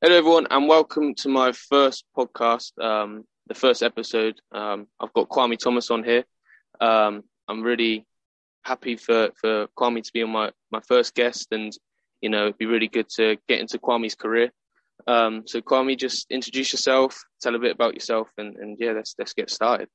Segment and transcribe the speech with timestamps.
[0.00, 4.40] Hello, everyone, and welcome to my first podcast, um, the first episode.
[4.52, 6.22] Um, I've got Kwame Thomas on here.
[6.80, 8.06] Um, I'm really
[8.62, 11.76] happy for, for Kwame to be on my, my first guest, and
[12.20, 14.52] you know, it'd be really good to get into Kwame's career.
[15.08, 19.16] Um, so, Kwame, just introduce yourself, tell a bit about yourself, and, and yeah, let's
[19.18, 19.88] let's get started.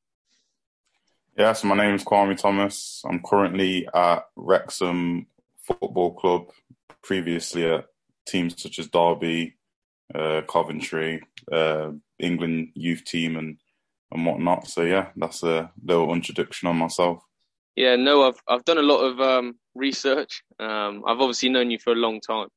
[1.37, 3.03] Yeah, so my name is Kwame Thomas.
[3.09, 5.27] I'm currently at Wrexham
[5.65, 6.49] Football Club,
[7.01, 7.85] previously at
[8.27, 9.55] teams such as Derby,
[10.47, 13.57] Coventry, uh, England youth team, and
[14.11, 14.67] and whatnot.
[14.67, 17.23] So yeah, that's a little introduction on myself.
[17.75, 20.43] Yeah, no, I've I've done a lot of um, research.
[20.59, 22.47] Um, I've obviously known you for a long time,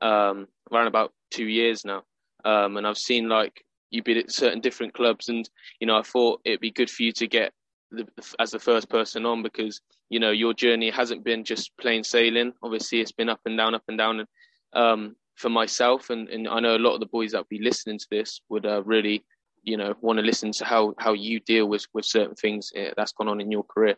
[0.00, 2.02] um, around about two years now,
[2.44, 5.48] um, and I've seen like you've been at certain different clubs, and
[5.80, 7.52] you know I thought it'd be good for you to get
[7.90, 8.06] the,
[8.38, 12.52] as the first person on because you know your journey hasn't been just plain sailing.
[12.62, 14.28] Obviously, it's been up and down, up and down, and
[14.72, 17.98] um, for myself, and, and I know a lot of the boys that be listening
[17.98, 19.24] to this would uh, really,
[19.62, 22.90] you know, want to listen to how how you deal with with certain things eh,
[22.96, 23.96] that's gone on in your career.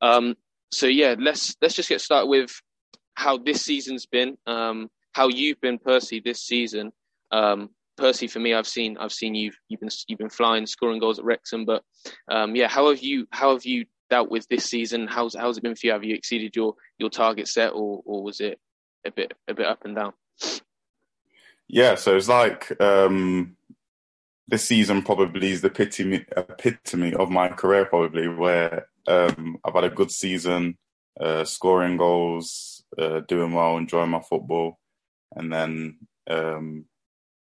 [0.00, 0.36] Um,
[0.70, 2.50] so yeah, let's let's just get started with
[3.14, 6.92] how this season's been, um, how you've been Percy this season.
[7.32, 11.00] Um, Percy, for me, I've seen I've seen you've you've been you've been flying, scoring
[11.00, 11.82] goals at Wrexham, but
[12.30, 15.06] um, yeah, how have you how have you dealt with this season?
[15.06, 15.92] How's how's it been for you?
[15.92, 18.60] Have you exceeded your your target set, or or was it
[19.06, 20.12] a bit a bit up and down?
[21.68, 23.56] Yeah, so it's like um,
[24.48, 29.84] this season probably is the epitome, epitome of my career, probably where um, I've had
[29.84, 30.78] a good season,
[31.20, 34.78] uh, scoring goals, uh, doing well, enjoying my football,
[35.34, 36.84] and then um,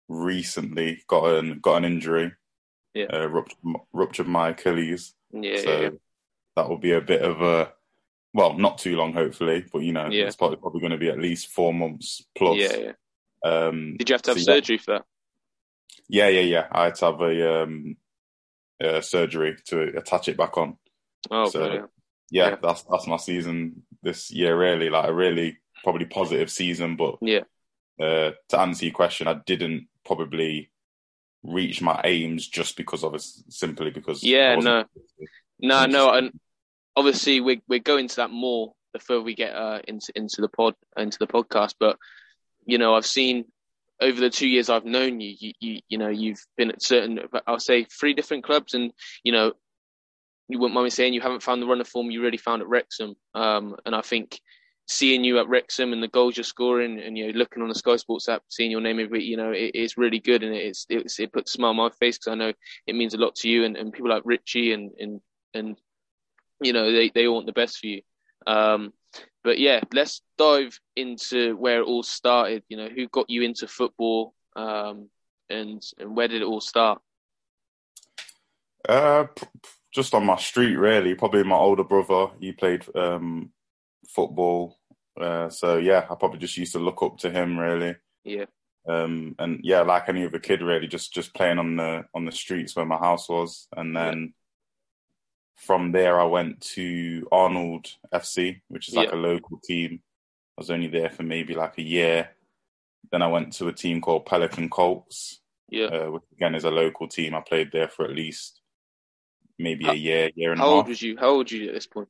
[0.09, 2.33] recently got an got an injury,
[2.95, 3.59] yeah, uh, ruptured,
[3.93, 5.15] ruptured my Achilles.
[5.33, 5.91] Yeah, so yeah.
[6.57, 7.73] that will be a bit of a
[8.33, 10.25] well, not too long, hopefully, but you know, yeah.
[10.25, 12.59] it's probably, probably going to be at least four months plus.
[12.59, 12.93] Yeah, yeah.
[13.45, 14.83] Um, Did you have to have so surgery yeah.
[14.83, 15.05] for that?
[16.09, 16.67] Yeah, yeah, yeah.
[16.73, 17.97] I had to have a, um,
[18.81, 20.77] a surgery to attach it back on.
[21.31, 21.87] Oh, so, yeah.
[22.31, 24.59] yeah, that's that's my season this year.
[24.59, 26.97] Really, like a really probably positive season.
[26.97, 27.41] But yeah,
[28.01, 30.71] uh, to answer your question, I didn't probably
[31.43, 34.23] reach my aims just because of it, simply because.
[34.23, 34.85] Yeah, no,
[35.61, 36.39] no, no, and
[36.97, 40.49] obviously we we're going to that more the further we get uh, into into the
[40.49, 41.75] pod into the podcast.
[41.79, 41.99] But
[42.67, 43.45] you know, I've seen
[44.01, 47.21] over the two years I've known you, you, you, you know, you've been at certain,
[47.47, 48.93] I'll say three different clubs and,
[49.23, 49.53] you know,
[50.49, 52.61] you wouldn't mind me saying you haven't found the run of form you really found
[52.61, 53.15] at Wrexham.
[53.35, 54.39] Um, and I think
[54.87, 57.75] seeing you at Wrexham and the goals you're scoring and, you know, looking on the
[57.75, 60.43] Sky Sports app, seeing your name every, you know, it, it's really good.
[60.43, 62.53] And it's, it's, it puts a smile on my face because I know
[62.87, 65.21] it means a lot to you and, and people like Richie and, and,
[65.55, 65.77] and,
[66.61, 68.03] you know, they, they want the best for you.
[68.47, 68.93] Um,
[69.43, 72.63] but yeah, let's dive into where it all started.
[72.69, 75.09] You know, who got you into football, um,
[75.49, 77.01] and and where did it all start?
[78.89, 79.27] Uh,
[79.93, 81.15] just on my street, really.
[81.15, 82.29] Probably my older brother.
[82.41, 83.51] He played um,
[84.09, 84.79] football,
[85.21, 87.97] uh, so yeah, I probably just used to look up to him, really.
[88.25, 88.47] Yeah.
[88.87, 92.33] Um, and yeah, like any other kid, really, just just playing on the on the
[92.33, 94.35] streets where my house was, and then
[95.57, 99.15] from there, I went to Arnold FC, which is like yeah.
[99.15, 100.01] a local team.
[100.57, 102.31] I was only there for maybe like a year.
[103.11, 106.71] Then I went to a team called Pelican Colts, yeah, uh, which again is a
[106.71, 107.35] local team.
[107.35, 108.61] I played there for at least
[109.59, 110.71] maybe how, a year, year and a half.
[110.71, 111.17] How old was you?
[111.19, 112.09] How old were you at this point?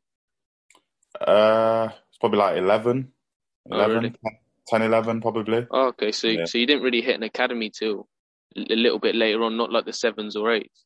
[1.21, 3.13] Uh, it's probably like 11,
[3.71, 4.15] 11 oh, really?
[4.67, 5.67] 10, 11 probably.
[5.71, 6.45] Oh, okay, so yeah.
[6.45, 8.09] so you didn't really hit an academy till
[8.57, 10.85] a little bit later on, not like the sevens or eights.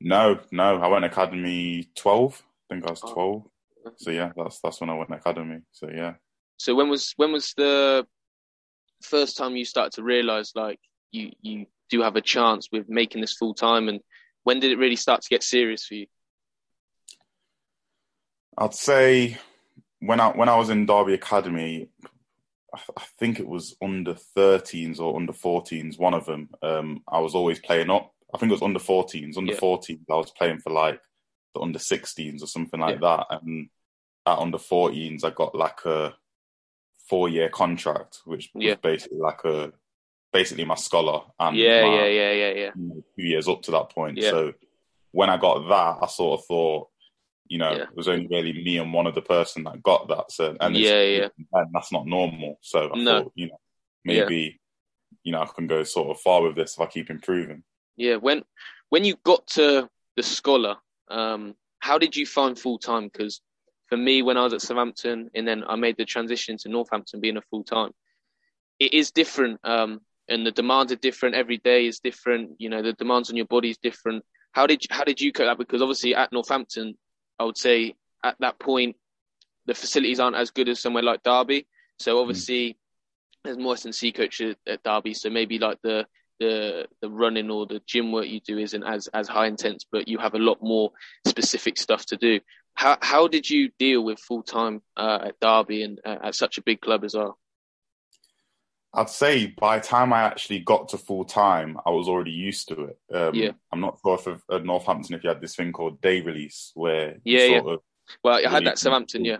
[0.00, 2.42] No, no, I went academy twelve.
[2.70, 3.42] I think I was twelve.
[3.86, 3.92] Oh.
[3.96, 5.60] So yeah, that's that's when I went academy.
[5.72, 6.14] So yeah.
[6.56, 8.06] So when was when was the
[9.02, 10.78] first time you started to realize like
[11.10, 14.00] you you do have a chance with making this full time, and
[14.44, 16.06] when did it really start to get serious for you?
[18.56, 19.38] I'd say
[20.00, 21.88] when I when I was in Derby Academy,
[22.74, 25.98] I think it was under 13s or under 14s.
[25.98, 29.36] One of them, um, I was always playing up I think it was under 14s.
[29.36, 29.58] Under yeah.
[29.58, 31.00] 14s, I was playing for like
[31.54, 33.16] the under 16s or something like yeah.
[33.16, 33.26] that.
[33.42, 33.68] And
[34.26, 36.14] at under 14s, I got like a
[37.08, 39.72] four year contract, which was basically like a
[40.32, 41.22] basically my scholar.
[41.38, 42.70] And yeah, my, yeah, yeah, yeah, yeah.
[42.74, 44.22] Two years up to that point.
[44.22, 44.52] So
[45.12, 46.88] when I got that, I sort of thought,
[47.48, 50.30] you know, it was only really me and one other person that got that.
[50.30, 52.58] So and yeah, yeah, and that's not normal.
[52.62, 53.22] So I no.
[53.24, 53.60] thought, you know,
[54.04, 54.60] maybe
[55.24, 57.64] you know I can go sort of far with this if I keep improving.
[58.00, 58.44] Yeah, when
[58.88, 59.86] when you got to
[60.16, 60.76] the scholar,
[61.10, 63.10] um, how did you find full time?
[63.12, 63.42] Because
[63.90, 67.20] for me, when I was at Southampton, and then I made the transition to Northampton
[67.20, 67.90] being a full time,
[68.78, 69.60] it is different.
[69.64, 71.34] Um, and the demands are different.
[71.34, 72.52] Every day is different.
[72.56, 74.24] You know, the demands on your body is different.
[74.52, 75.58] How did how did you cope that?
[75.58, 76.96] Because obviously at Northampton,
[77.38, 78.96] I would say at that point
[79.66, 81.66] the facilities aren't as good as somewhere like Derby.
[81.98, 82.76] So obviously, mm.
[83.44, 85.12] there's more S&C coaches at Derby.
[85.12, 86.06] So maybe like the
[86.40, 90.08] the the running or the gym work you do isn't as as high intense, but
[90.08, 90.90] you have a lot more
[91.26, 92.40] specific stuff to do.
[92.74, 96.58] How how did you deal with full time uh, at Derby and uh, at such
[96.58, 97.38] a big club as well?
[98.92, 102.68] I'd say by the time I actually got to full time, I was already used
[102.68, 102.98] to it.
[103.14, 103.52] Um, yeah.
[103.70, 107.18] I'm not sure if at Northampton if you had this thing called day release where
[107.22, 107.58] yeah, yeah.
[107.58, 107.80] Of,
[108.24, 109.36] well, I had that Southampton, yeah.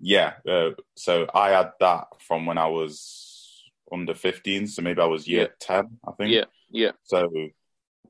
[0.00, 3.27] Yeah, uh, so I had that from when I was
[3.92, 5.76] under 15, so maybe I was year yeah.
[5.76, 6.32] 10, I think.
[6.32, 6.92] Yeah, yeah.
[7.04, 7.30] So,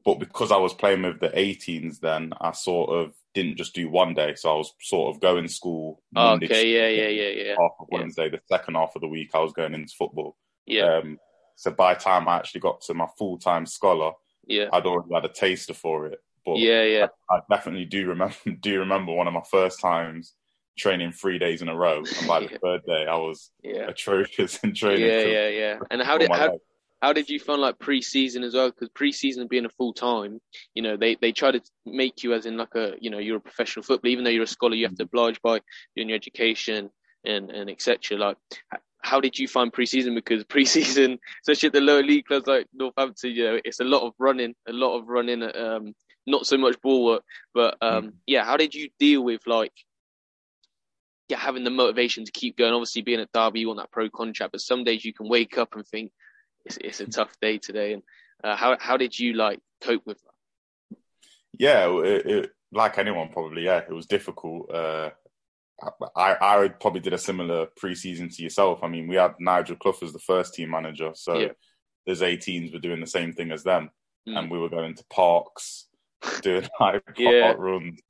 [0.05, 3.89] but because I was playing with the 18s, then I sort of didn't just do
[3.89, 4.35] one day.
[4.35, 6.03] So I was sort of going school.
[6.13, 7.55] Monday, okay, yeah, yeah, yeah, yeah.
[7.59, 8.31] Half of Wednesday, yeah.
[8.31, 10.37] the second half of the week, I was going into football.
[10.67, 10.99] Yeah.
[10.99, 11.19] Um,
[11.57, 14.13] so by the time I actually got to my full time scholar,
[14.47, 16.21] yeah, I'd already had a taster for it.
[16.45, 20.35] But yeah, yeah, I, I, definitely do remember do remember one of my first times
[20.79, 22.59] training three days in a row, and by the yeah.
[22.63, 23.89] third day, I was yeah.
[23.89, 25.07] atrocious in training.
[25.07, 25.79] Yeah, yeah, yeah.
[25.91, 26.59] And how did how,
[27.03, 28.71] how did you find like pre-season as well?
[28.71, 30.41] Because pre-season being a full time,
[30.75, 33.37] you know, they they try to make you as in like a you know you're
[33.37, 34.13] a professional footballer.
[34.13, 35.17] Even though you're a scholar, you have to mm-hmm.
[35.17, 35.61] oblige by
[35.95, 36.91] doing your education
[37.25, 38.17] and and etc.
[38.17, 38.37] Like,
[39.03, 40.15] how did you find pre-season?
[40.15, 44.03] Because pre-season, especially at the lower league clubs like Northampton, you know, it's a lot
[44.03, 45.43] of running, a lot of running.
[45.43, 45.95] Um,
[46.27, 48.13] not so much ball work, but um, mm.
[48.27, 48.45] yeah.
[48.45, 49.73] How did you deal with like
[51.29, 52.73] yeah, having the motivation to keep going.
[52.73, 55.59] Obviously, being at Derby, you want that pro contract, but some days you can wake
[55.59, 56.11] up and think
[56.65, 57.93] it's, it's a tough day today.
[57.95, 58.03] And
[58.43, 60.99] uh, how how did you like cope with that?
[61.59, 63.65] Yeah, it, it, like anyone probably.
[63.65, 64.71] Yeah, it was difficult.
[64.73, 65.11] Uh,
[66.17, 68.81] I I probably did a similar preseason to yourself.
[68.83, 71.49] I mean, we had Nigel Clough as the first team manager, so yeah.
[72.07, 73.91] there's 18s were doing the same thing as them,
[74.29, 74.37] mm.
[74.37, 75.87] and we were going to parks,
[76.43, 77.53] doing like yeah.
[77.53, 78.01] runs,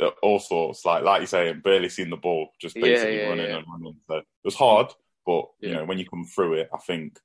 [0.00, 0.84] uh, all sorts.
[0.84, 3.96] Like like you say, barely seen the ball, just basically yeah, yeah, running and running.
[4.08, 4.88] So it was hard,
[5.26, 7.18] but you know when you come through it, I think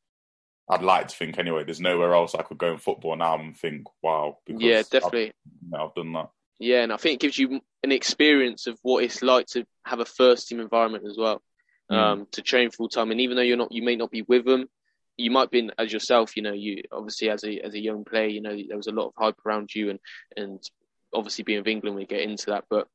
[0.70, 1.64] I'd like to think anyway.
[1.64, 4.40] There's nowhere else I could go in football now and think, wow.
[4.48, 5.28] yeah, definitely.
[5.28, 6.30] I've, you know, I've done that.
[6.58, 10.00] Yeah, and I think it gives you an experience of what it's like to have
[10.00, 11.42] a first team environment as well.
[11.92, 11.96] Mm.
[11.96, 14.44] Um, to train full time, and even though you're not, you may not be with
[14.44, 14.66] them.
[15.18, 16.36] You might be in, as yourself.
[16.36, 18.92] You know, you obviously as a as a young player, you know there was a
[18.92, 20.00] lot of hype around you, and
[20.36, 20.60] and
[21.13, 22.66] obviously being of England, we get into that.
[22.69, 22.88] But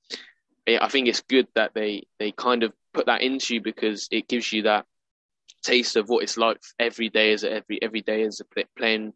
[0.68, 4.28] I think it's good that they they kind of put that into you because it
[4.28, 4.86] gives you that
[5.62, 9.12] taste of what it's like every day as a, every every day as a playing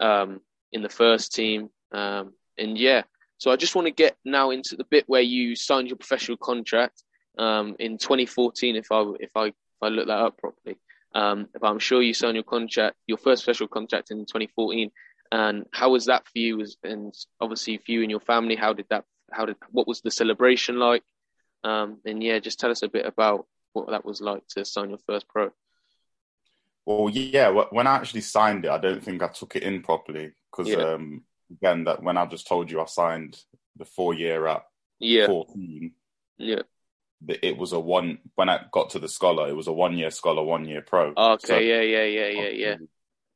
[0.00, 0.40] um,
[0.72, 1.70] in the first team.
[1.92, 3.02] Um, and yeah,
[3.38, 6.36] so I just want to get now into the bit where you signed your professional
[6.36, 7.02] contract
[7.38, 8.76] um, in 2014.
[8.76, 10.76] If I if I if I look that up properly,
[11.14, 14.90] um, but I'm sure you signed your contract, your first professional contract in 2014.
[15.30, 16.64] And how was that for you?
[16.82, 19.04] And obviously for you and your family, how did that?
[19.30, 21.04] How did what was the celebration like?
[21.64, 24.90] Um, and yeah, just tell us a bit about what that was like to sign
[24.90, 25.50] your first pro.
[26.86, 30.32] Well, yeah, when I actually signed it, I don't think I took it in properly
[30.50, 30.94] because yeah.
[30.94, 33.38] um, again, that when I just told you I signed
[33.76, 34.62] the four year at
[34.98, 35.26] yeah.
[35.26, 35.92] fourteen,
[36.38, 36.62] yeah,
[37.28, 40.10] it was a one when I got to the scholar, it was a one year
[40.10, 41.12] scholar, one year pro.
[41.14, 42.76] Okay, so yeah, yeah, yeah, yeah, yeah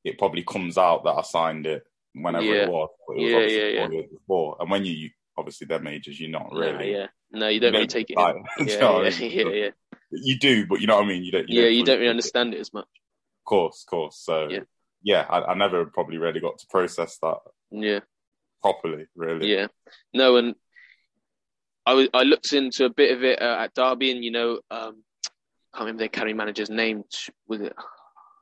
[0.05, 2.63] it probably comes out that I signed it whenever yeah.
[2.63, 2.91] it was.
[3.07, 4.03] But it was yeah, yeah, yeah.
[4.13, 4.57] before.
[4.61, 6.93] And when you, obviously they're majors, you're not really.
[6.93, 7.07] Yeah.
[7.31, 8.17] No, you don't you really take it.
[8.19, 9.71] Yeah, yeah, yeah, yeah,
[10.11, 11.25] You do, but you know what I mean.
[11.25, 11.49] You don't.
[11.49, 12.59] You yeah, don't you don't really understand it.
[12.59, 12.61] it.
[12.61, 12.85] as much.
[12.85, 14.19] Of course, of course.
[14.23, 14.61] So yeah,
[15.03, 17.39] yeah I, I never probably really got to process that.
[17.71, 18.01] Yeah.
[18.61, 19.51] Properly, really.
[19.51, 19.69] Yeah.
[20.13, 20.55] No, and
[21.87, 24.61] I was I looked into a bit of it uh, at Derby, and you know,
[24.71, 25.03] um,
[25.75, 27.05] I can't remember their carry manager's name.
[27.49, 27.75] Was it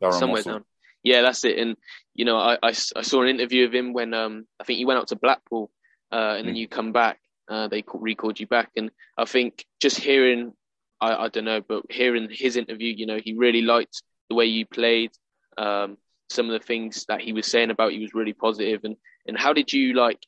[0.03, 0.53] Darren somewhere Wassall.
[0.53, 0.65] down?
[1.03, 1.59] Yeah, that's it.
[1.59, 1.77] And
[2.15, 4.85] you know, I, I, I, saw an interview of him when um, I think he
[4.85, 5.71] went out to Blackpool,
[6.13, 6.49] uh, and mm.
[6.49, 7.19] then you come back.
[7.49, 10.53] Uh, they recalled you back, and I think just hearing,
[11.01, 14.45] I, I don't know, but hearing his interview, you know, he really liked the way
[14.47, 15.11] you played.
[15.57, 15.97] Um,
[16.29, 18.85] some of the things that he was saying about you was really positive.
[18.85, 20.19] And and how did you like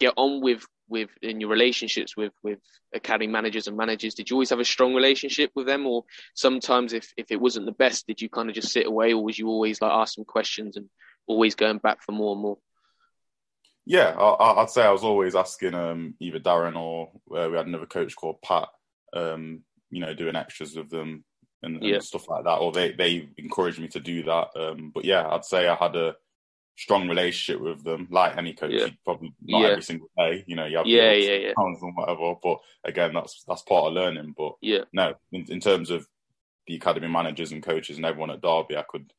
[0.00, 2.58] get on with with in your relationships with with
[2.94, 4.14] academy managers and managers?
[4.14, 5.86] Did you always have a strong relationship with them?
[5.86, 9.12] Or sometimes if if it wasn't the best did you kind of just sit away?
[9.12, 10.88] Or was you always like ask some questions and
[11.26, 12.58] always going back for more and more?
[13.86, 17.66] Yeah I, would say i was always asking um, either darren or uh, we had
[17.66, 18.68] another coach called pat
[19.12, 19.60] um,
[19.90, 21.22] you know doing extras with them
[21.62, 21.98] and, and yeah.
[21.98, 25.44] stuff like that or they they encouraged me to do that um, but yeah i'd
[25.44, 26.16] say i had a
[26.76, 28.72] strong relationship with them, like any coach.
[28.72, 28.88] Yeah.
[29.04, 29.68] Probably not yeah.
[29.68, 30.66] every single day, you know.
[30.66, 32.34] You have yeah, yeah, yeah, and whatever.
[32.42, 34.34] But again, that's that's part of learning.
[34.36, 36.06] But yeah, no, in, in terms of
[36.66, 39.12] the academy managers and coaches and everyone at Derby, I could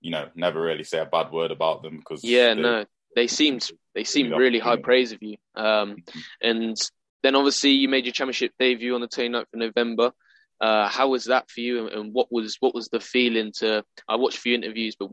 [0.00, 3.26] you know, never really say a bad word about them because yeah, they, no, they
[3.26, 5.36] seemed they seemed really high praise of you.
[5.54, 6.18] Um, mm-hmm.
[6.42, 6.90] and
[7.22, 10.12] then obviously you made your championship debut on the 29th of November.
[10.60, 13.84] Uh, how was that for you, and what was what was the feeling to?
[14.08, 15.10] I watched a few interviews, but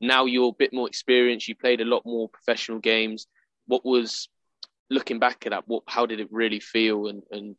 [0.00, 1.48] now you're a bit more experienced.
[1.48, 3.26] You played a lot more professional games.
[3.66, 4.28] What was
[4.90, 5.66] looking back at that?
[5.66, 7.56] What how did it really feel, and, and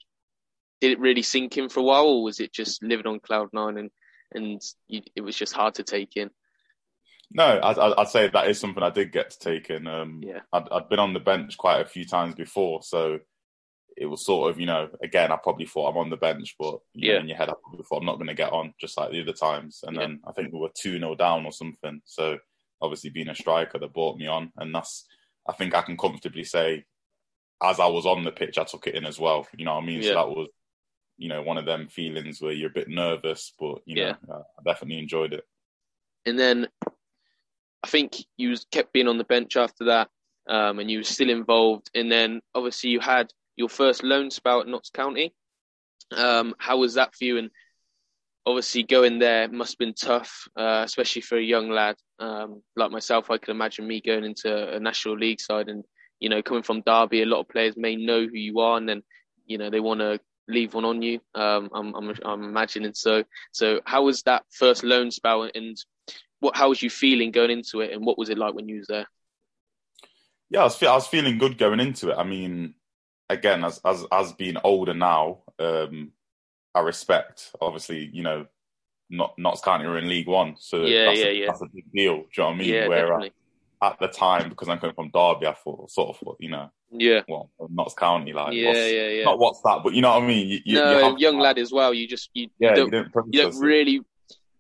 [0.82, 3.50] did it really sink in for a while, or was it just living on cloud
[3.54, 3.92] nine and
[4.34, 6.30] and you, it was just hard to take in?
[7.32, 9.86] No, I, would say that is something I did get to take in.
[9.86, 13.20] Um, yeah, I'd, I'd been on the bench quite a few times before, so
[13.98, 16.80] it was sort of, you know, again, I probably thought I'm on the bench, but
[16.94, 17.14] you yeah.
[17.16, 19.12] know, in your head, I probably thought I'm not going to get on, just like
[19.12, 19.84] the other times.
[19.86, 20.02] And yeah.
[20.04, 22.02] then I think we were 2 0 down or something.
[22.06, 22.38] So
[22.82, 24.52] obviously, being a striker that brought me on.
[24.58, 25.06] And that's,
[25.48, 26.86] I think I can comfortably say,
[27.64, 29.48] as I was on the pitch, I took it in as well.
[29.58, 30.02] You know what I mean?
[30.04, 30.10] Yeah.
[30.10, 30.48] So that was,
[31.18, 34.64] you know, one of them feelings where you're a bit nervous, but, you know, I
[34.64, 35.44] definitely enjoyed it.
[36.28, 36.68] And then
[37.84, 40.10] I think you kept being on the bench after that.
[40.48, 41.90] Um, and you were still involved.
[41.94, 45.34] And then obviously you had your first loan spell at Notts County.
[46.16, 47.38] Um, how was that for you?
[47.38, 47.50] And
[48.46, 52.92] obviously, going there must have been tough, uh, especially for a young lad um, like
[52.92, 53.30] myself.
[53.30, 55.84] I can imagine me going into a National League side and
[56.20, 57.24] you know coming from Derby.
[57.24, 59.04] A lot of players may know who you are, and then
[59.46, 61.20] you know they want to leave one on you.
[61.36, 63.24] Um, I'm, I'm, I'm imagining so.
[63.52, 65.78] So how was that first loan spell, and
[66.40, 68.78] what how was you feeling going into it, and what was it like when you
[68.78, 69.08] was there?
[70.50, 72.18] Yeah, I was, I was feeling good going into it.
[72.18, 72.76] I mean,
[73.30, 76.12] again, as as as being older now, um,
[76.74, 77.52] I respect.
[77.62, 78.46] Obviously, you know,
[79.10, 81.46] not Notts County are in League One, so yeah, that's yeah, a, yeah.
[81.48, 82.18] That's a big deal.
[82.18, 82.70] Do you know what I mean?
[82.70, 83.34] Yeah, Where definitely.
[83.82, 86.70] at the time, because I'm coming from Derby, I thought sort of thought, you know,
[86.92, 89.24] yeah, well, Notts County, like, yeah, yeah, yeah.
[89.24, 90.48] Not what's that, but you know what I mean.
[90.48, 91.94] You, you, no, you young lad as well.
[91.94, 94.02] You just you, yeah, you don't, you don't, you don't really.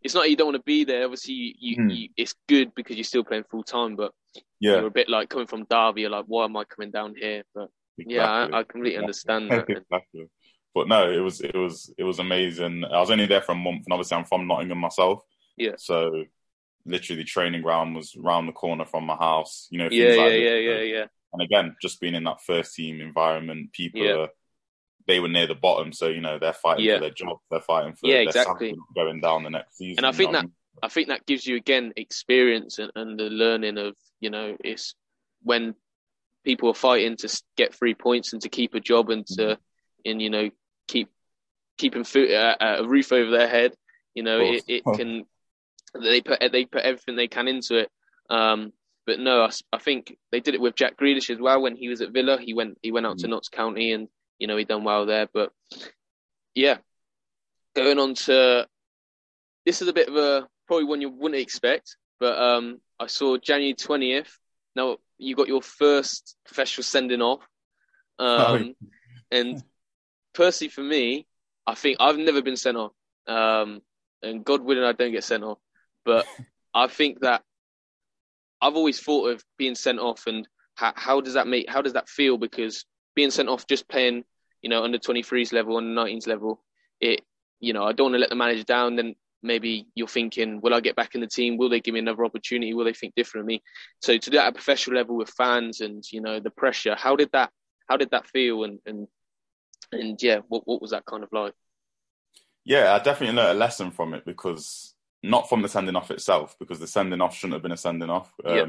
[0.04, 1.04] It's not you don't want to be there.
[1.04, 1.90] Obviously, you, hmm.
[1.90, 4.14] you it's good because you're still playing full time, but
[4.60, 6.02] yeah, you're a bit like coming from Derby.
[6.02, 7.44] You're like, why am I coming down here?
[7.54, 8.16] But Exactly.
[8.16, 9.66] Yeah, I, I completely understand that.
[9.70, 10.30] exactly.
[10.74, 12.84] But no, it was it was it was amazing.
[12.86, 15.22] I was only there for a month, and obviously I'm from Nottingham myself.
[15.56, 15.72] Yeah.
[15.78, 16.26] So
[16.86, 19.68] literally, the training ground was round the corner from my house.
[19.72, 19.90] You know.
[19.90, 21.06] Yeah, yeah, like yeah, yeah, yeah.
[21.34, 24.14] And again, just being in that first team environment, people yeah.
[24.14, 24.28] are
[25.08, 26.96] they were near the bottom, so you know they're fighting yeah.
[26.96, 27.38] for their job.
[27.50, 30.06] They're fighting for yeah, exactly going down the next season.
[30.06, 30.54] And I think that I, mean?
[30.84, 34.94] I think that gives you again experience and, and the learning of you know it's
[35.42, 35.76] when
[36.48, 40.10] people are fighting to get three points and to keep a job and to, mm-hmm.
[40.10, 40.50] and you know,
[40.88, 41.10] keep
[41.78, 43.74] keeping food, uh, uh, a roof over their head.
[44.16, 45.26] You know, it, it can
[45.94, 47.92] they put they put everything they can into it.
[48.30, 48.72] Um,
[49.06, 51.90] but no, I, I, think they did it with Jack Grealish as well when he
[51.90, 52.40] was at Villa.
[52.40, 53.22] He went he went out mm.
[53.22, 54.08] to Notts County and
[54.40, 55.28] you know he done well there.
[55.34, 55.52] But
[56.56, 56.78] yeah,
[57.76, 58.68] going on to
[59.66, 61.98] this is a bit of a probably one you wouldn't expect.
[62.22, 64.40] But um, I saw January twentieth.
[64.78, 67.42] Now you got your first professional sending off.
[68.20, 68.88] Um, oh.
[69.32, 69.64] And
[70.34, 71.26] personally, for me,
[71.66, 72.92] I think I've never been sent off.
[73.28, 73.82] Um,
[74.22, 75.58] and God willing, I don't get sent off.
[76.06, 76.26] But
[76.74, 77.42] I think that
[78.62, 81.94] I've always thought of being sent off and how, how does that make, how does
[81.94, 82.38] that feel?
[82.38, 84.24] Because being sent off just playing,
[84.62, 86.64] you know, under 23s level, under 19s level,
[87.02, 87.22] it,
[87.60, 88.96] you know, I don't want to let the manager down.
[88.96, 89.16] Then
[89.48, 91.58] maybe you're thinking, will I get back in the team?
[91.58, 92.74] Will they give me another opportunity?
[92.74, 93.64] Will they think different of me?
[94.02, 96.96] So to do that at a professional level with fans and you know the pressure,
[96.96, 97.52] how did that
[97.88, 98.64] how did that feel?
[98.64, 99.08] And and
[99.92, 101.54] and yeah, what what was that kind of like?
[102.66, 106.56] Yeah, I definitely learned a lesson from it because not from the sending off itself,
[106.60, 108.32] because the sending off shouldn't have been a sending off.
[108.46, 108.66] Um, yeah.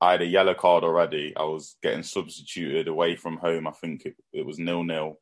[0.00, 1.34] I had a yellow card already.
[1.36, 3.66] I was getting substituted away from home.
[3.66, 5.18] I think it, it was nil nil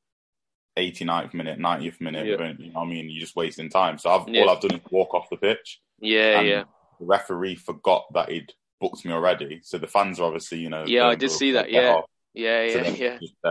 [0.79, 2.27] 89th minute, 90th minute.
[2.27, 2.53] Yeah.
[2.59, 3.11] You know I mean?
[3.11, 3.99] You're just wasting time.
[3.99, 4.43] So I've, yeah.
[4.43, 5.81] all I've done is walk off the pitch.
[6.01, 6.65] Yeah, yeah.
[7.01, 9.61] The referee forgot that he'd booked me already.
[9.63, 10.85] So the fans are obviously, you know.
[10.87, 11.71] Yeah, I did see that.
[11.71, 11.81] Yeah.
[11.81, 12.01] yeah.
[12.35, 13.51] Yeah, so yeah, yeah.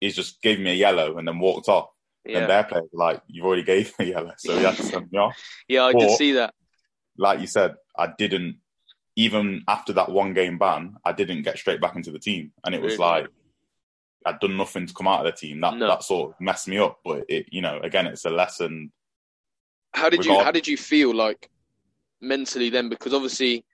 [0.00, 1.90] he's just gave me a yellow and then walked off.
[2.24, 2.40] Yeah.
[2.40, 4.32] And their players like, you've already gave me a yellow.
[4.36, 5.36] So he had to send me off.
[5.68, 6.52] yeah, I but, did see that.
[7.16, 8.56] Like you said, I didn't,
[9.14, 12.52] even after that one game ban, I didn't get straight back into the team.
[12.64, 13.04] And it was really?
[13.04, 13.26] like,
[14.26, 15.60] I'd done nothing to come out of the team.
[15.60, 15.86] That no.
[15.86, 16.98] that sort of messed me up.
[17.04, 18.92] But it, you know, again, it's a lesson.
[19.94, 21.48] How did you How did you feel like
[22.20, 22.88] mentally then?
[22.88, 23.64] Because obviously,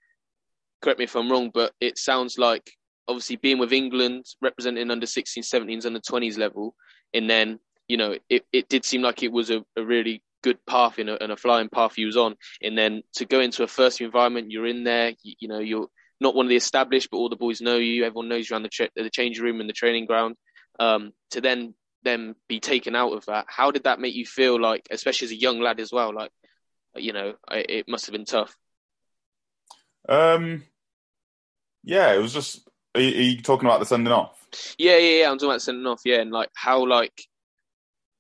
[0.83, 2.71] correct me if I'm wrong, but it sounds like
[3.09, 6.75] obviously being with England, representing under 16, 17s, under 20s level,
[7.15, 10.65] and then you know it, it did seem like it was a, a really good
[10.67, 13.63] path and a, and a flying path you was on, and then to go into
[13.63, 15.89] a first environment, you're in there, you, you know, you're
[16.23, 18.05] not one of the established, but all the boys know you.
[18.05, 20.37] Everyone knows you around the, tra- the changing room and the training ground.
[20.81, 21.75] Um, to then
[22.05, 24.61] then be taken out of that, how did that make you feel?
[24.61, 26.13] Like, especially as a young lad as well.
[26.15, 26.31] Like,
[26.97, 28.57] you know, it must have been tough.
[30.09, 30.65] Um,
[31.85, 32.69] yeah, it was just.
[32.95, 34.47] Are you, are you talking about the sending off?
[34.79, 35.31] Yeah, yeah, yeah.
[35.31, 36.03] I'm talking about sending off.
[36.05, 37.13] Yeah, and like how like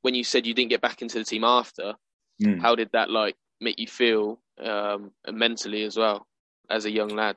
[0.02, 1.94] when you said you didn't get back into the team after,
[2.42, 2.60] Mm.
[2.60, 6.26] how did that like make you feel um, mentally as well
[6.68, 7.36] as a young lad?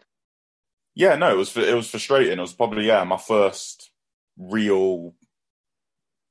[0.96, 2.38] Yeah, no, it was it was frustrating.
[2.38, 3.92] It was probably yeah my first
[4.38, 5.14] real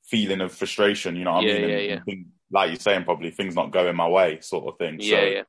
[0.06, 1.16] feeling of frustration.
[1.16, 1.68] You know what Yeah, I mean?
[1.70, 1.92] yeah, yeah.
[1.94, 4.98] and think- like you're saying, probably things not going my way, sort of thing.
[5.00, 5.42] Yeah, so yeah,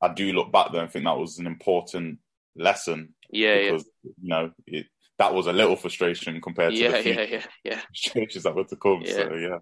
[0.00, 2.20] I do look back there and think that was an important
[2.56, 4.86] lesson yeah, yeah, because you know it,
[5.18, 7.80] that was a little frustration compared to yeah, the yeah, yeah, yeah.
[8.02, 9.02] frustrations that were to come.
[9.04, 9.58] So yeah,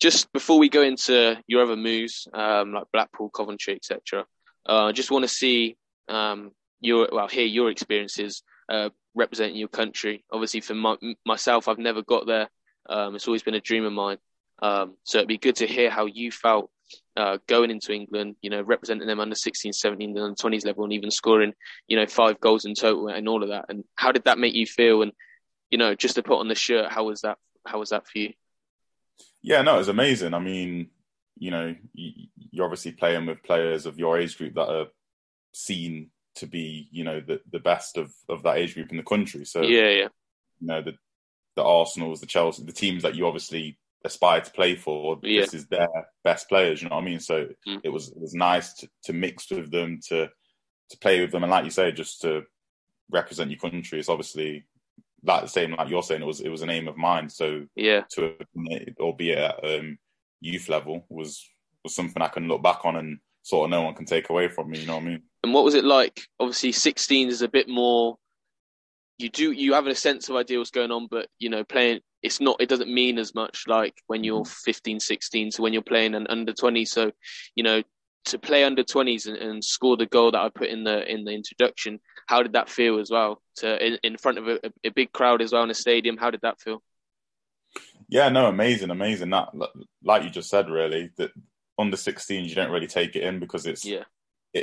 [0.00, 4.24] Just before we go into your other moves, um, like Blackpool, Coventry, etc.,
[4.68, 5.76] uh, I just want to see
[6.08, 10.24] um, your well, hear your experiences uh, representing your country.
[10.32, 12.48] Obviously, for my, myself, I've never got there.
[12.88, 14.18] Um, it's always been a dream of mine.
[14.62, 16.70] Um, so it'd be good to hear how you felt
[17.16, 20.92] uh, going into England, you know, representing them under 16, 17, and 20s level, and
[20.92, 21.52] even scoring,
[21.88, 23.66] you know, five goals in total and all of that.
[23.68, 25.02] And how did that make you feel?
[25.02, 25.12] And
[25.70, 27.38] you know, just to put on the shirt, how was that?
[27.66, 28.32] How was that for you?
[29.46, 30.34] yeah, no, it was amazing.
[30.34, 30.88] I mean,
[31.38, 34.86] you know, you, you're obviously playing with players of your age group that are
[35.52, 39.02] seen to be, you know, the the best of of that age group in the
[39.02, 39.44] country.
[39.44, 40.08] So Yeah, yeah,
[40.60, 40.94] you know the
[41.56, 45.18] the Arsenals, the Chelsea, the teams that you obviously aspire to play for.
[45.22, 45.40] Yeah.
[45.40, 45.88] This is their
[46.22, 46.82] best players.
[46.82, 47.20] You know what I mean?
[47.20, 47.80] So Mm.
[47.82, 50.28] it was it was nice to, to mix with them, to
[50.90, 52.44] to play with them, and like you say, just to
[53.10, 53.98] represent your country.
[53.98, 54.64] It's obviously
[55.24, 56.22] like the same like you're saying.
[56.22, 57.28] It was it was an aim of mine.
[57.30, 58.34] So yeah, to
[59.00, 59.98] albeit at um,
[60.40, 61.44] youth level was
[61.82, 64.48] was something I can look back on and sort of no one can take away
[64.48, 64.80] from me.
[64.80, 65.22] You know what I mean?
[65.46, 66.26] And what was it like?
[66.40, 68.18] Obviously, 16 is a bit more.
[69.18, 72.00] You do you have a sense of idea what's going on, but you know, playing
[72.20, 72.60] it's not.
[72.60, 74.62] It doesn't mean as much like when you're mm-hmm.
[74.64, 76.84] 15, 16 So when you're playing an under 20.
[76.84, 77.12] So,
[77.54, 77.84] you know,
[78.24, 81.24] to play under 20s and, and score the goal that I put in the in
[81.24, 82.00] the introduction.
[82.26, 83.40] How did that feel as well?
[83.58, 86.16] To in, in front of a, a big crowd as well in a stadium.
[86.16, 86.82] How did that feel?
[88.08, 89.30] Yeah, no, amazing, amazing.
[89.30, 89.50] That
[90.02, 91.30] like you just said, really that
[91.78, 94.02] under 16s you don't really take it in because it's Yeah,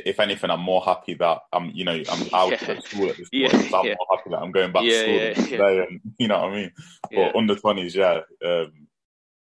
[0.05, 2.71] if anything, I'm more happy that I'm, you know, I'm out Yeah.
[2.71, 3.69] of school at this Yeah, point.
[3.69, 3.95] so I'm yeah.
[3.97, 5.43] more happy that I'm going back Yeah, to school yeah, yeah.
[5.45, 6.71] today, and you know what I mean.
[7.11, 8.87] yeah, But under 20s, yeah, um,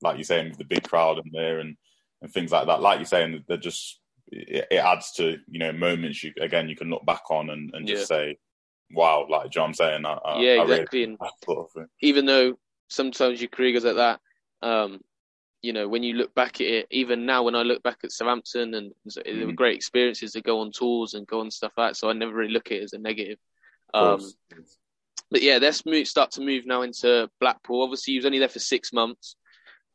[0.03, 1.77] like you're saying, with the big crowd in there and
[2.23, 2.81] and things like that.
[2.83, 3.99] Like you're saying, they're just
[4.29, 7.71] it, it adds to you know moments you again you can look back on and,
[7.75, 8.37] and just say,
[8.93, 10.05] wow, like you know what I'm saying?
[10.05, 11.05] I, I, yeah, I really- exactly.
[11.05, 14.21] And that sort of even though sometimes your career goes like that,
[14.63, 15.01] um,
[15.63, 18.13] you know, when you look back at it, even now when I look back at
[18.13, 18.93] Southampton and
[19.25, 19.57] they were Mhm.
[19.57, 22.33] great experiences to go on tours and go on stuff like that, so I never
[22.33, 23.39] really look at it as a negative.
[23.93, 24.21] Um,
[25.31, 27.83] but yeah, let's move, start to move now into Blackpool.
[27.83, 29.37] Obviously, he was only there for six months,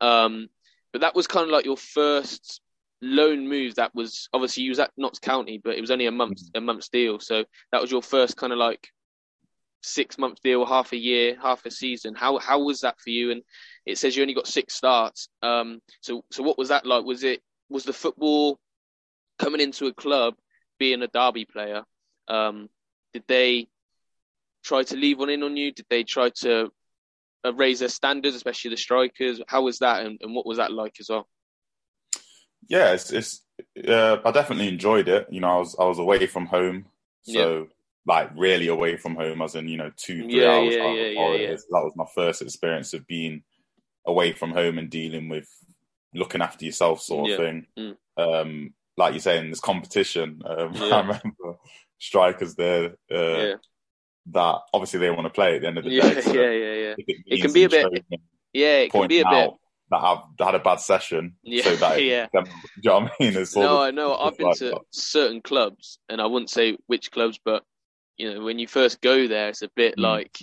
[0.02, 0.50] um,
[0.92, 2.62] but that was kind of like your first
[3.02, 3.76] loan move.
[3.76, 6.62] That was obviously you was at Notts County, but it was only a month a
[6.62, 7.20] month's deal.
[7.20, 8.90] So that was your first kind of like
[9.86, 12.16] six month deal, half a year, half a season.
[12.16, 13.32] How how was that for you?
[13.32, 13.42] And
[13.86, 15.30] it says you only got six starts.
[15.42, 17.06] Um, so so what was that like?
[17.06, 18.60] Was it was the football
[19.40, 20.36] coming into a club,
[20.80, 21.84] being a derby player?
[22.28, 22.70] Um,
[23.14, 23.68] did they
[24.64, 25.72] try to leave one in on you?
[25.72, 26.72] Did they try to
[27.46, 29.42] uh, raise their standards, especially the strikers?
[29.48, 31.28] How was that, and, and what was that like as well?
[32.68, 33.42] yeah, it's, it's
[33.88, 35.28] uh, I definitely enjoyed it.
[35.30, 36.86] You know, I was I was away from home,
[37.24, 37.68] so
[38.08, 40.76] like really away from home, as in you know two three Yeah, hours.
[40.76, 41.48] yeah, out yeah, yeah, yeah.
[41.52, 43.44] That was my first experience of being
[44.06, 45.48] away from home and dealing with
[46.14, 47.38] looking after yourself, sort of Yeah.
[47.46, 47.66] thing.
[47.78, 47.96] Mm.
[48.18, 50.42] Um, like you're saying, there's competition.
[50.46, 50.84] Um, Yeah.
[50.96, 51.58] I remember
[52.00, 53.54] strikers there uh, yeah,
[54.32, 56.22] that obviously they want to play at the end of the day.
[56.22, 56.96] so yeah, yeah, yeah.
[56.98, 58.06] it, It can be a bit-
[58.54, 59.52] Yeah, it can be a bit.
[59.92, 62.28] that I've had a bad session, Yeah, so that yeah.
[62.34, 62.52] them, do
[62.84, 63.36] you know what I mean?
[63.38, 64.16] It's No, I know.
[64.16, 64.82] I've been like to that.
[64.92, 67.64] certain clubs, and I wouldn't say which clubs, but
[68.18, 70.02] you know, when you first go there, it's a bit Mm.
[70.02, 70.38] like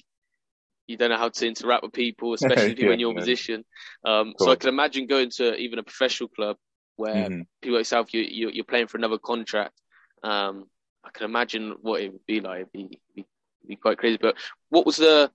[0.87, 3.21] you don't know how to interact with people, especially people in Yeah, your yeah.
[3.21, 3.65] position.
[4.05, 4.57] Um, so I Cool.
[4.57, 6.57] can imagine going to even a professional club
[6.97, 7.47] where Mhm.
[7.61, 9.81] people like yourself, you, you you're playing for another contract.
[10.23, 10.69] Um,
[11.05, 12.61] I can imagine what it would be like.
[12.61, 13.25] It'd be, be,
[13.67, 14.19] be quite crazy.
[14.21, 14.37] But
[14.69, 15.31] what was the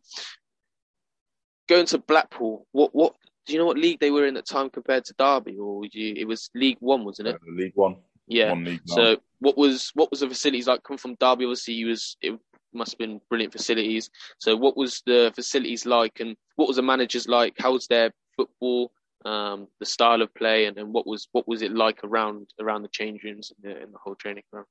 [1.68, 2.66] going to Blackpool?
[2.72, 3.66] What what do you know?
[3.66, 6.50] What league they were in at the time compared to Derby, or you, it was
[6.54, 7.36] League One, wasn't it?
[7.36, 7.98] Uh, League One.
[8.28, 8.54] Yeah.
[8.86, 10.84] So what was what was the facilities like?
[10.84, 12.38] Come from Derby, obviously, you was it
[12.74, 14.10] must have been brilliant facilities.
[14.40, 17.56] So what was the facilities like, and what was the managers like?
[17.58, 18.92] How was their football,
[19.26, 22.82] um, the style of play, and, and what was what was it like around around
[22.82, 24.68] the change rooms and the, and the whole training ground?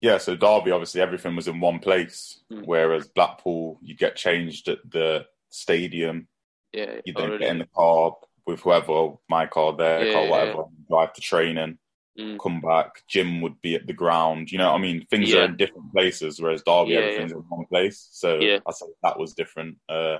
[0.00, 2.64] yeah, so Derby, obviously, everything was in one place, Mm.
[2.64, 6.26] whereas Blackpool, you get changed at the stadium.
[6.72, 7.38] Yeah, You oh, then really?
[7.40, 11.20] get in the car with whoever, my car, their Yeah, car, yeah, whatever, drive to
[11.20, 11.78] training.
[12.18, 12.38] Mm.
[12.40, 13.02] come back.
[13.08, 14.50] Gym would be at the ground.
[14.50, 15.40] You know, what I mean, things Yeah.
[15.40, 18.08] are in different places, whereas Derby, Yeah, everything's in one place.
[18.12, 18.58] So Yeah.
[18.66, 19.78] I say that was different.
[19.88, 20.18] Uh,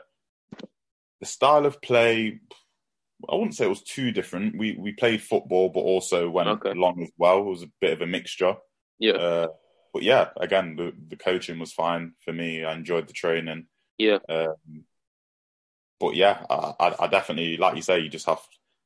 [1.21, 2.41] the style of play,
[3.29, 4.57] I wouldn't say it was too different.
[4.57, 6.73] We we played football, but also went Okay.
[6.75, 7.41] long as well.
[7.41, 8.57] It was a bit of a mixture.
[8.99, 9.13] Yeah.
[9.15, 9.49] Uh,
[9.93, 12.65] but yeah, again, the, the coaching was fine for me.
[12.65, 13.67] I enjoyed the training.
[13.99, 14.19] Yeah.
[14.29, 14.85] Um,
[15.99, 18.41] but yeah, I, I, I definitely, like you say, you just have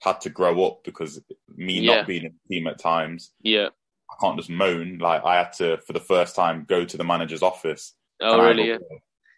[0.04, 1.20] had to grow up because
[1.56, 1.96] me Yeah.
[1.96, 3.68] not being in the team at times, Yeah.
[4.10, 4.98] I can't just moan.
[4.98, 7.94] Like I had to, for the first time, go to the manager's office.
[8.20, 8.68] Oh, really?
[8.68, 8.78] Yeah.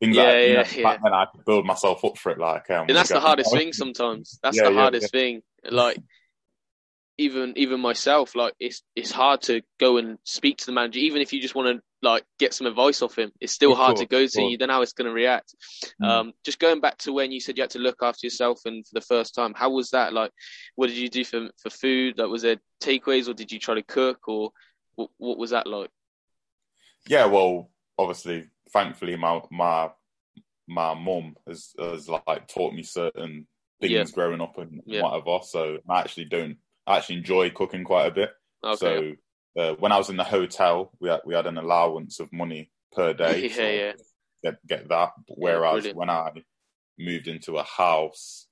[0.00, 2.38] Things Yeah, like, you know, yeah, back then I to build myself up for it.
[2.38, 4.38] Like, um, And that's the hardest thing sometimes.
[4.42, 5.42] That's Yeah, the yeah, hardest thing.
[5.70, 5.98] Like
[7.18, 11.22] even even myself, like it's it's hard to go and speak to the manager, even
[11.22, 13.32] if you just want to like get some advice off him.
[13.40, 14.42] It's still Of hard course, to go to.
[14.42, 15.54] You don't know how it's going to react.
[16.02, 16.06] Mm.
[16.06, 18.86] Um, just going back to when you said you had to look after yourself and
[18.86, 20.12] for the first time, how was that?
[20.12, 20.30] Like,
[20.74, 22.18] what did you do for for food?
[22.18, 24.50] Like, was there takeaways or did you try to cook or
[24.96, 25.90] what, what was that like?
[27.08, 29.90] Yeah, well, obviously, thankfully, my my
[30.68, 33.46] my mum has has like taught me certain
[33.80, 34.04] things Yeah.
[34.04, 35.02] growing up and Yeah.
[35.02, 35.38] whatever.
[35.44, 36.58] So I actually don't.
[36.86, 38.30] I actually enjoy cooking quite a bit.
[38.64, 39.16] Okay.
[39.56, 42.32] So uh, when I was in the hotel, we had we had an allowance of
[42.32, 43.48] money per day.
[43.48, 43.92] Yeah, so yeah.
[44.44, 45.10] Get get that.
[45.28, 45.96] Whereas brilliant.
[45.96, 46.30] when I
[46.98, 48.46] moved into a house,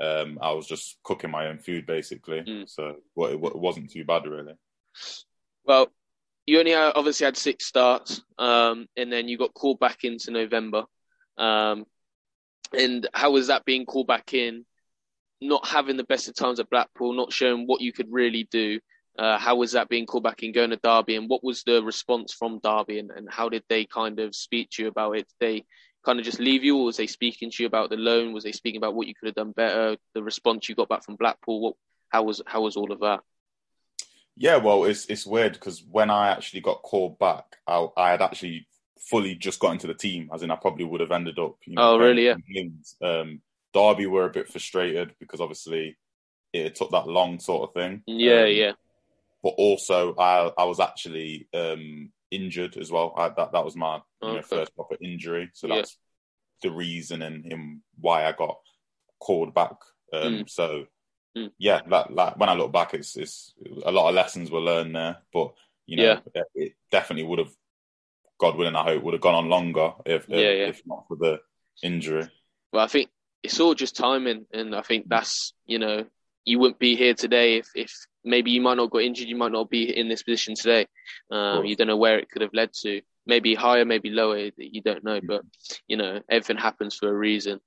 [0.00, 2.40] um, I was just cooking my own food basically.
[2.40, 2.68] Mm.
[2.68, 4.54] So well, it, it wasn't too bad really.
[5.64, 5.88] Well,
[6.46, 10.30] you only had, obviously had six starts, um, and then you got called back into
[10.30, 10.84] November.
[11.36, 11.84] Um,
[12.76, 14.64] and how was that being called back in?
[15.40, 18.80] Not having the best of times at Blackpool, not showing what you could really do.
[19.18, 21.82] Uh, how was that being called back in, going to Derby, and what was the
[21.82, 25.26] response from Derby, and, and how did they kind of speak to you about it?
[25.28, 25.64] Did they
[26.04, 28.32] kind of just leave you, or was they speaking to you about the loan?
[28.32, 29.96] Was they speaking about what you could have done better?
[30.14, 31.74] The response you got back from Blackpool, what?
[32.10, 33.20] How was how was all of that?
[34.36, 38.22] Yeah, well, it's it's weird because when I actually got called back, I, I had
[38.22, 38.68] actually
[39.00, 41.56] fully just got into the team, as in I probably would have ended up.
[41.66, 42.26] You know, Oh, really?
[42.26, 42.36] Yeah.
[42.54, 42.94] games.
[43.02, 43.40] Um,
[43.74, 45.96] Derby were a bit frustrated because obviously
[46.52, 48.02] it took that long, sort of thing.
[48.06, 48.72] Yeah, Um, yeah,
[49.42, 53.14] But also, I I was actually um, injured as well.
[53.16, 55.76] I, that that was my you know, first proper injury, so Yeah.
[55.76, 55.98] that's
[56.62, 58.58] the reason in him why I got
[59.20, 59.76] called back.
[60.12, 60.86] Um, So
[61.36, 61.52] Mm.
[61.58, 63.54] yeah, that, that, when I look back, it's it's
[63.84, 65.18] a lot of lessons were learned there.
[65.32, 65.54] But
[65.86, 66.22] you know,
[66.54, 67.54] it definitely would have,
[68.38, 70.68] God willing, I hope would have gone on longer if Yeah, if, yeah.
[70.68, 71.40] if not for the
[71.82, 72.24] injury.
[72.72, 73.10] Well, I think
[73.42, 76.04] it's all just timing, and I think that's you know
[76.44, 77.92] you wouldn't be here today if if
[78.24, 80.86] maybe you might not got injured, you might not be in this position today.
[81.30, 83.00] Um, you don't know where it could have led to.
[83.26, 84.50] Maybe higher, maybe lower.
[84.56, 85.42] You don't know, but
[85.86, 87.60] you know everything happens for a reason.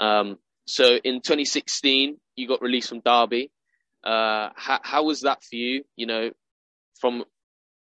[0.00, 3.50] Um, so in 2016, you got released from Derby.
[4.04, 5.84] Uh, how, how was that for you?
[5.96, 6.30] You know,
[7.00, 7.24] from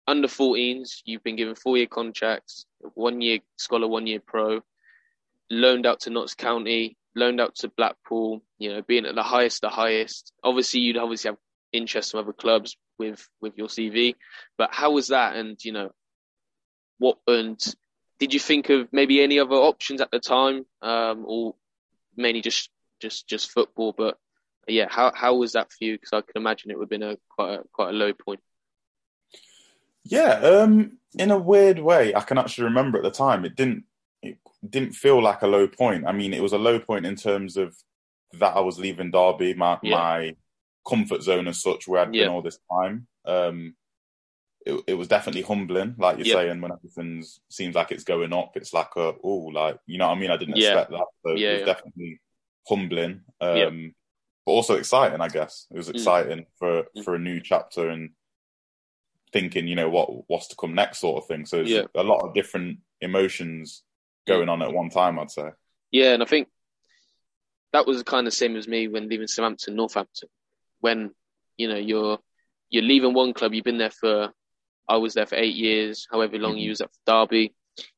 [0.08, 4.62] under 14s, you've been given four year contracts, one year scholar, one year pro,
[5.49, 9.62] loaned out to Notts County, loaned out to Blackpool, you know, being at the highest,
[9.62, 10.34] the highest.
[10.43, 11.38] Obviously, you'd obviously have
[11.71, 14.15] interest from other clubs with, with your CV,
[14.58, 15.36] but how was that?
[15.36, 15.91] And, you know,
[16.97, 17.60] what, and
[18.19, 20.65] did you think of maybe any other options at the time?
[20.82, 21.56] Um, or
[22.15, 22.69] mainly just,
[23.01, 24.17] just, just football, but
[24.67, 25.93] yeah, how, how was that for you?
[25.93, 28.39] Because I can imagine it would have been a quite a, quite a low point.
[30.04, 33.86] Yeah, um, in a weird way, I can actually remember at the time it didn't
[34.25, 36.05] it didn't feel like a low point.
[36.07, 37.75] I mean, it was a low point in terms of
[38.33, 39.95] that I was leaving Derby, my Yeah.
[39.95, 40.35] my
[40.88, 42.25] comfort zone as such, where I'd Yeah.
[42.25, 43.07] been all this time.
[43.25, 43.75] Um,
[44.65, 46.33] it, it was definitely humbling, like you're Yeah.
[46.33, 48.57] saying, when everything seems like it's going up.
[48.57, 50.31] It's like a oh, like you know what I mean.
[50.31, 52.19] I didn't expect that, so it was definitely
[52.67, 53.21] humbling.
[53.41, 53.93] Um,
[54.45, 55.67] but also exciting, I guess.
[55.71, 55.95] It was Mm.
[55.95, 57.03] exciting for Mm.
[57.03, 58.11] for a new chapter and
[59.31, 61.45] thinking, you know, what what's to come next, sort of thing.
[61.45, 61.83] So it's Yeah.
[61.93, 63.83] a lot of different emotions
[64.27, 65.19] going on at one time.
[65.19, 65.49] I'd say.
[65.91, 66.49] Yeah, and I think
[67.73, 70.29] that was kind of the same as me when leaving Southampton, Northampton.
[70.79, 71.11] When
[71.57, 72.19] you know you're
[72.69, 74.31] you're leaving one club, you've been there for
[74.88, 76.69] I was there for eight years, however long you Mhm.
[76.69, 77.53] was at Derby,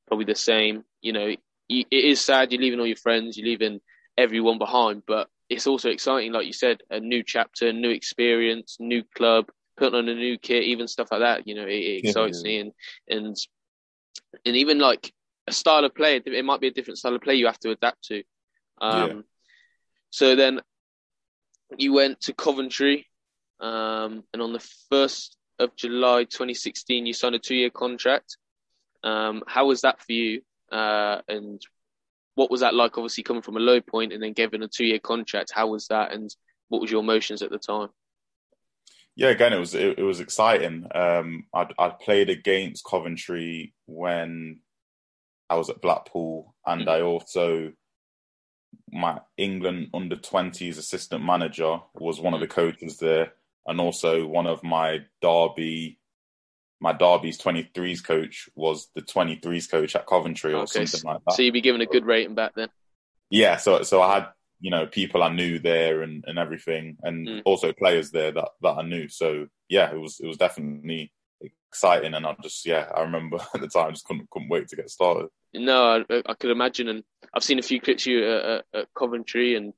[0.07, 0.83] probably the same.
[1.01, 1.35] You know,
[1.67, 3.81] you, it is sad you're leaving all your friends, you're leaving
[4.17, 9.03] everyone behind, but it's also exciting, like you said, a new chapter, new experience, new
[9.15, 11.47] club, putting on a new kit, even stuff like that.
[11.47, 12.47] You know, it, it excites yeah.
[12.49, 12.71] me, and
[13.09, 13.35] and
[14.45, 15.13] and even like
[15.47, 17.71] a style of play, it might be a different style of play you have to
[17.71, 18.23] adapt to.
[18.79, 19.21] Um, Yeah.
[20.09, 20.61] So then
[21.77, 23.07] you went to Coventry,
[23.59, 28.37] um, and on the first of July 2016, you signed a two-year contract.
[29.03, 30.41] Um, how was that for you?
[30.71, 31.61] Uh, and
[32.35, 32.97] what was that like?
[32.97, 36.13] Obviously, coming from a low point and then given a two-year contract, how was that?
[36.13, 36.33] And
[36.69, 37.89] what was your emotions at the time?
[39.17, 40.87] yeah, again, it was it, it was exciting.
[40.93, 44.59] Um, I'd, I'd played against Coventry when
[45.49, 46.89] I was at Blackpool, and mm-hmm.
[46.89, 47.73] I also
[48.91, 53.33] my England under twenties assistant manager was one of the coaches there,
[53.65, 55.99] and also one of my Derby
[56.79, 60.85] my Derby's 23s coach was the 23s coach at Coventry or okay.
[60.85, 61.33] something like that.
[61.33, 62.69] So you'd be given a good rating back then.
[63.29, 64.27] Yeah, so so I had
[64.59, 67.41] you know people I knew there and, and everything, and mm.
[67.45, 69.09] also players there that, that I knew.
[69.09, 73.61] So yeah, it was it was definitely exciting, and I just yeah I remember at
[73.61, 75.29] the time I just couldn't couldn't wait to get started.
[75.53, 79.55] No, I, I could imagine, and I've seen a few clips you at, at Coventry,
[79.55, 79.73] and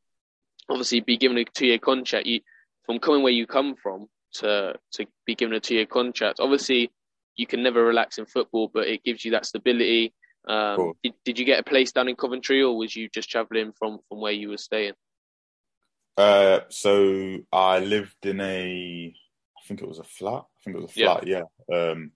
[0.70, 2.26] obviously be given a two year contract.
[2.26, 2.42] You
[2.86, 6.40] from coming where you come from to to be given a two year contract.
[6.40, 6.92] Obviously,
[7.36, 10.14] you can never relax in football, but it gives you that stability.
[10.48, 10.98] Um, cool.
[11.04, 14.00] did, did you get a place down in Coventry, or was you just travelling from
[14.08, 14.94] from where you were staying?
[16.20, 19.14] Uh, so I lived in a,
[19.70, 20.44] think it was a flat.
[20.44, 21.44] I think it was a flat, yeah.
[21.70, 21.92] yeah.
[21.92, 22.12] Um,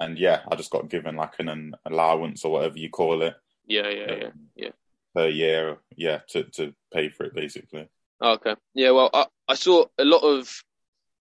[0.00, 3.34] and yeah, I just got given like an, an allowance or whatever you call it.
[3.66, 4.70] Yeah, yeah, um, yeah, yeah.
[5.14, 7.88] Per year, yeah, to to pay for it basically.
[8.20, 8.56] Okay.
[8.74, 8.90] Yeah.
[8.90, 10.50] Well, I, I saw a lot of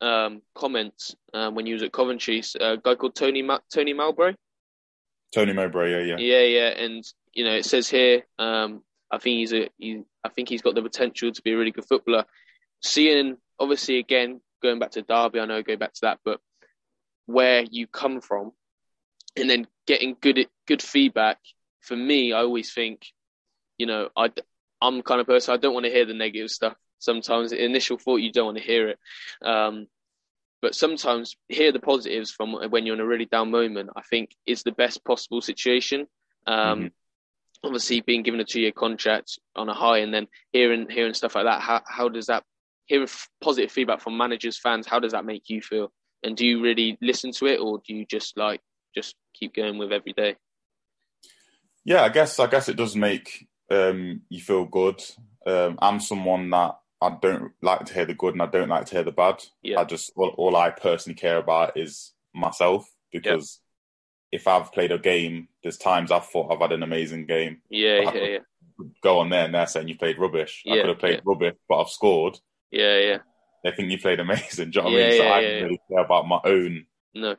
[0.01, 2.43] um, comments um, when you was at Coventry.
[2.59, 4.33] A guy called Tony Ma- Tony Mowbray.
[5.33, 6.83] Tony Mowbray, yeah, yeah, yeah, yeah.
[6.83, 10.63] And you know, it says here, um, I think he's a, he, I think he's
[10.63, 12.25] got the potential to be a really good footballer.
[12.81, 16.39] Seeing, obviously, again going back to Derby, I know go back to that, but
[17.25, 18.51] where you come from,
[19.35, 21.37] and then getting good good feedback.
[21.81, 23.05] For me, I always think,
[23.77, 24.31] you know, I
[24.81, 27.63] I'm the kind of person I don't want to hear the negative stuff sometimes the
[27.63, 28.99] initial thought you don't want to hear it
[29.43, 29.87] um,
[30.61, 34.35] but sometimes hear the positives from when you're in a really down moment i think
[34.45, 36.05] is the best possible situation
[36.45, 36.87] um, mm-hmm.
[37.63, 41.45] obviously being given a two-year contract on a high and then hearing hearing stuff like
[41.45, 42.43] that how, how does that
[42.89, 43.07] hearing
[43.41, 45.91] positive feedback from managers fans how does that make you feel
[46.23, 48.61] and do you really listen to it or do you just like
[48.93, 50.35] just keep going with every day
[51.85, 54.99] yeah i guess i guess it does make um, you feel good
[55.45, 58.85] um, i'm someone that I don't like to hear the good and I don't like
[58.87, 59.43] to hear the bad.
[59.61, 59.79] Yeah.
[59.79, 63.61] I just all, all I personally care about is myself because
[64.31, 67.61] if I've played a game, there's times I've thought I've had an amazing game.
[67.69, 68.37] Yeah, yeah, yeah.
[69.01, 70.61] Go on there and they're saying you played rubbish.
[70.65, 71.21] Yeah, I could have played yeah.
[71.25, 72.37] rubbish, but I've scored.
[72.71, 73.17] Yeah, yeah.
[73.63, 74.71] They think you played amazing.
[74.71, 75.17] Do you know what yeah, I mean?
[75.17, 77.35] So yeah, I don't really care about my own no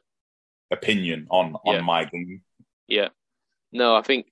[0.71, 2.43] opinion on on my game.
[2.87, 3.09] Yeah.
[3.73, 4.27] No, I think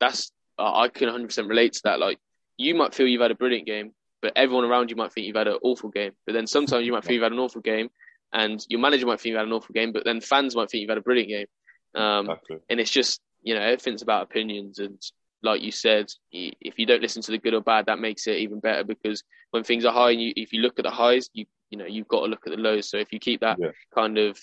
[0.00, 2.00] that's I can 100 percent relate to that.
[2.00, 2.18] Like
[2.56, 5.36] you might feel you've had a brilliant game, but everyone around you might think you've
[5.36, 6.12] had an awful game.
[6.26, 7.90] But then sometimes you might feel you've had an awful game,
[8.32, 10.82] and your manager might think you've had an awful game, but then fans might think
[10.82, 11.46] you've had a brilliant game.
[11.94, 12.58] Um, exactly.
[12.68, 15.00] And it's just you know everything's about opinions, and
[15.42, 18.38] like you said, if you don't listen to the good or bad, that makes it
[18.38, 21.46] even better because when things are high, you, if you look at the highs, you
[21.70, 22.88] you know you've got to look at the lows.
[22.88, 23.70] So if you keep that yeah.
[23.94, 24.38] kind of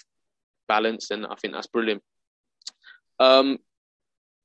[0.67, 2.01] balance, then I think that's brilliant.
[3.19, 3.59] Um,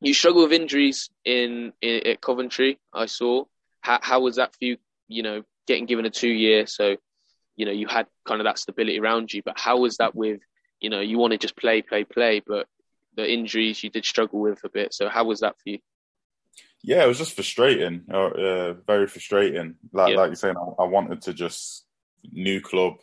[0.01, 2.79] you struggle with injuries in, in at Coventry.
[2.93, 3.45] I saw.
[3.81, 6.97] How, how was that for you you know, getting given a two year, so
[7.57, 9.43] you know you had kind of that stability around you.
[9.45, 10.41] But how was that with,
[10.81, 12.67] you know, you want to just play, play, play, but
[13.17, 14.93] the injuries you did struggle with a bit.
[14.93, 15.79] So how was that for you?
[16.87, 19.77] Yeah, it was just frustrating, uh, uh, very frustrating.
[19.91, 20.17] Like yeah.
[20.19, 21.87] like you're saying, I, I, wanted to just
[22.31, 22.97] new club.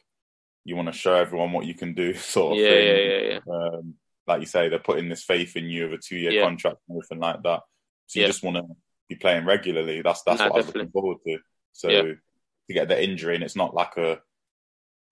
[0.64, 2.88] You want to show everyone what you can do, sort of yeah, thing.
[2.88, 3.54] Yeah, yeah, yeah.
[3.54, 3.96] Um,
[4.28, 6.44] like you say, they're putting this faith in you of a two year yeah.
[6.44, 7.62] contract and everything like that.
[8.06, 8.64] So you just want to
[9.10, 10.04] be playing regularly.
[10.04, 10.82] That's that's nah, what definitely.
[10.82, 11.38] I was looking forward to.
[11.74, 12.18] So to
[12.74, 14.20] get the injury, and it's not like a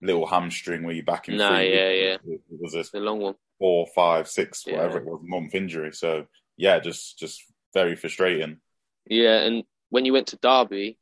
[0.00, 1.38] little hamstring where you're back in.
[1.38, 2.16] No, yeah, yeah.
[2.24, 3.34] It, it was a, a, long one.
[3.58, 5.92] Four, five, six, whatever it was, month injury.
[5.92, 8.58] So yeah, just just very frustrating.
[9.06, 10.98] Yeah, and when you went to Derby,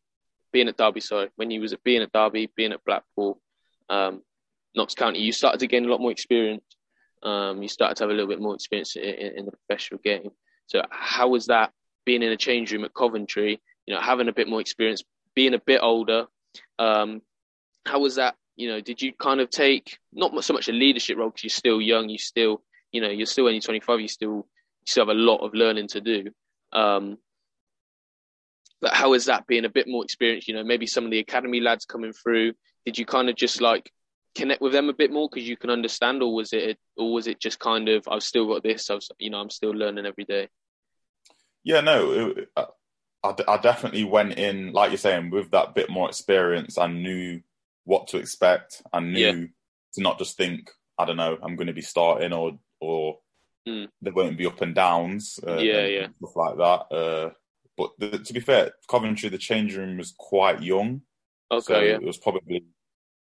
[0.53, 3.41] being at Derby, sorry, when you was at being at Derby, being at Blackpool,
[3.89, 4.23] um,
[4.75, 6.65] Notts County, you started to gain a lot more experience.
[7.23, 10.01] Um, you started to have a little bit more experience in, in, in the professional
[10.03, 10.31] game.
[10.67, 11.73] So how was that
[12.05, 13.61] being in a change room at Coventry?
[13.87, 15.03] You know, having a bit more experience,
[15.35, 16.27] being a bit older,
[16.79, 17.23] um,
[17.87, 18.37] how was that?
[18.57, 21.51] You know, did you kind of take not so much a leadership role because you're
[21.51, 24.45] still young, you still, you know, you're still only 25, you still, you
[24.87, 26.25] still have a lot of learning to do.
[26.73, 27.19] Um,
[28.81, 30.49] but how is that being a bit more experienced?
[30.49, 32.53] You know, maybe some of the academy lads coming through.
[32.85, 33.91] Did you kind of just like
[34.35, 37.27] connect with them a bit more because you can understand, or was it, or was
[37.27, 40.25] it just kind of I've still got this, I've, you know, I'm still learning every
[40.25, 40.49] day.
[41.65, 42.67] Yeah, no, it, uh,
[43.25, 46.79] I, I definitely went in, like you're saying, with that bit more experience.
[46.79, 47.41] I knew
[47.85, 48.83] what to expect.
[48.93, 49.47] I knew yeah.
[49.95, 53.19] to not just think, I don't know, I'm going to be starting or or
[53.67, 53.89] mm.
[54.03, 55.39] there won't be up and downs.
[55.47, 56.95] Uh, yeah, and yeah, stuff like that.
[56.97, 57.31] Uh,
[57.77, 61.03] but the, to be fair, Coventry, the change room was quite young.
[61.51, 61.95] Okay, so yeah.
[61.95, 62.65] it was probably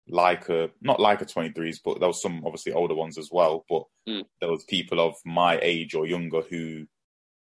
[0.10, 3.66] like a not like a 23s, but there was some obviously older ones as well.
[3.70, 4.24] But Mm.
[4.40, 6.86] there was people of my age or younger who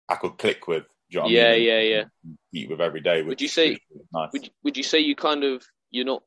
[0.09, 0.83] I could click with.
[0.83, 1.63] Do you know what I Yeah, mean?
[1.63, 2.05] yeah, yeah.
[2.53, 3.23] Eat with every day.
[3.23, 3.79] Which, you say-
[4.13, 4.31] nice.
[4.33, 6.25] Would would you say you kind of you're not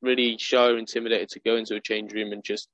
[0.00, 2.68] really shy or intimidated to go into a change room and just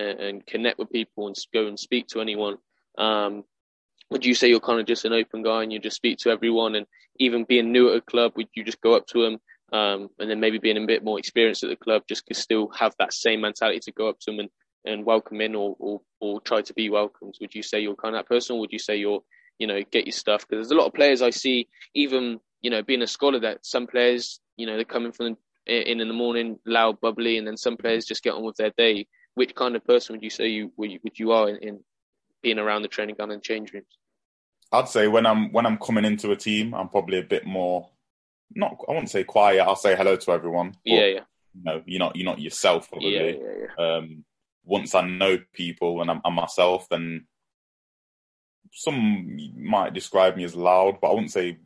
[0.00, 2.56] uh, and connect with people and go and speak to anyone?
[2.98, 3.44] Um,
[4.10, 6.30] would you say you're kind of just an open guy and you just speak to
[6.30, 6.86] everyone and
[7.18, 9.38] even being new at a club, would you just go up to them
[9.72, 12.68] um, and then maybe being a bit more experienced at the club, just could still
[12.78, 14.50] have that same mentality to go up to them and,
[14.84, 17.34] and welcome in or, or or try to be welcomed?
[17.40, 19.22] Would you say you're kind of that person, would you say you're
[19.58, 20.46] you know get your stuff?
[20.48, 23.66] Because there's a lot of players I see, even you know being a scholar, that
[23.66, 27.56] some players you know they're coming from in in the morning loud, bubbly, and then
[27.56, 29.06] some players just get on with their day.
[29.36, 31.80] Which kind of person would you say you would you, would you are in, in
[32.42, 33.86] being around the training ground and change rooms?
[34.72, 37.88] I'd say when I'm when I'm coming into a team, I'm probably a bit more
[38.54, 39.60] not I wouldn't say quiet.
[39.60, 40.74] I'll say hello to everyone.
[40.84, 41.20] Yeah, yeah,
[41.54, 43.14] You know, you're not you're not yourself probably.
[43.14, 43.96] yeah, yeah, yeah.
[43.96, 44.24] Um,
[44.64, 47.26] once I know people and I'm, I'm myself, then
[48.72, 51.58] some might describe me as loud, but I wouldn't say.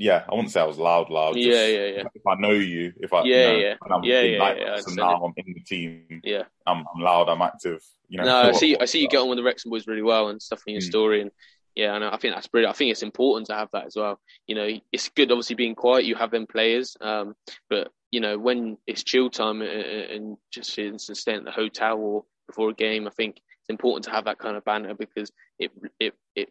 [0.00, 1.34] Yeah, I wouldn't say I was loud, loud.
[1.34, 2.04] Just Yeah, yeah, yeah.
[2.14, 3.74] If I know you, if I, Yeah, you know, yeah.
[3.84, 5.60] and I'm Yeah, in yeah, like yeah, I this and understand now I'm in the
[5.60, 6.20] team.
[6.24, 6.44] Yeah.
[6.66, 7.82] I'm, I'm loud, I'm active.
[8.08, 8.24] You know.
[8.24, 8.76] No, I see.
[8.78, 10.80] I see you get on with the Wrexham boys really well and stuff in your
[10.80, 10.86] Mm.
[10.86, 11.30] story, and
[11.74, 12.74] yeah, and I think that's brilliant.
[12.74, 14.18] I think it's important to have that as well.
[14.46, 16.06] You know, it's good obviously being quiet.
[16.06, 17.34] You have them players, um,
[17.68, 21.50] but you know when it's chill time and, and just for instance staying at the
[21.52, 24.94] hotel or before a game, I think it's important to have that kind of banter
[24.94, 26.48] because it it it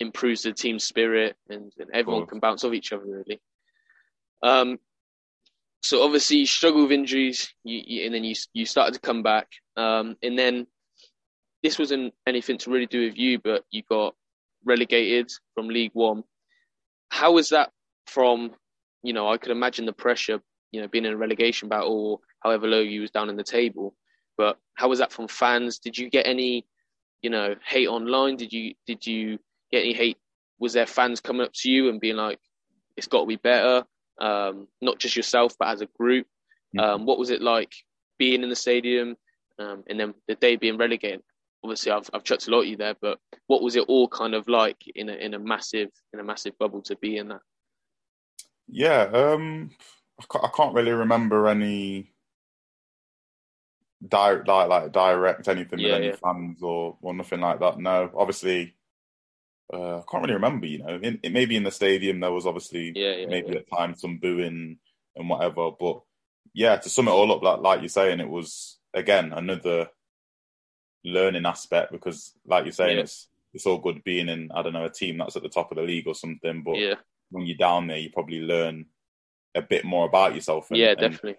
[0.00, 3.40] improves the team spirit and, and everyone can bounce off each other really.
[4.42, 4.78] Um,
[5.82, 9.22] so obviously you struggle with injuries, you, you, and then you you started to come
[9.22, 10.66] back, um, and then
[11.62, 14.14] this wasn't anything to really do with you, but you got
[14.64, 16.24] relegated from League One.
[17.10, 17.70] How was that
[18.06, 18.52] from,
[19.02, 20.40] you know, I could imagine the pressure,
[20.72, 23.44] you know, being in a relegation battle or however low you was down in the
[23.44, 23.94] table.
[24.36, 25.78] But how was that from fans?
[25.78, 26.66] Did you get any,
[27.22, 28.36] you know, hate online?
[28.36, 29.38] Did you did you
[29.72, 30.18] get any hate?
[30.58, 32.38] Was there fans coming up to you and being like,
[32.96, 33.84] it's got to be better?
[34.20, 36.26] Um, not just yourself, but as a group.
[36.78, 37.74] Um, what was it like
[38.18, 39.16] being in the stadium
[39.58, 41.22] um, and then the day being relegated?
[41.64, 44.34] Obviously, I've I've chucked a lot at you there, but what was it all kind
[44.34, 47.40] of like in a in a massive in a massive bubble to be in that?
[48.68, 49.70] Yeah, um,
[50.20, 52.12] I can't, I can't really remember any
[54.08, 56.16] direct, like, like direct anything Yeah, with any yeah.
[56.16, 57.78] fans or or nothing like that.
[57.78, 58.74] No, obviously,
[59.72, 60.66] uh, I can't really remember.
[60.66, 63.58] You know, in, it, maybe in the stadium there was obviously Yeah, yeah, maybe yeah.
[63.58, 64.78] at times some booing
[65.16, 65.70] and whatever.
[65.78, 66.02] But
[66.54, 69.88] yeah, to sum it all up, like like you're saying, it was again another
[71.04, 74.84] learning aspect because, like you're saying, it's it's all good being in I don't know
[74.84, 76.94] a team that's at the top of the league or something, but yeah,
[77.30, 78.86] when you're down there, you probably learn
[79.54, 80.70] a bit more about yourself.
[80.70, 81.36] And, yeah, and definitely.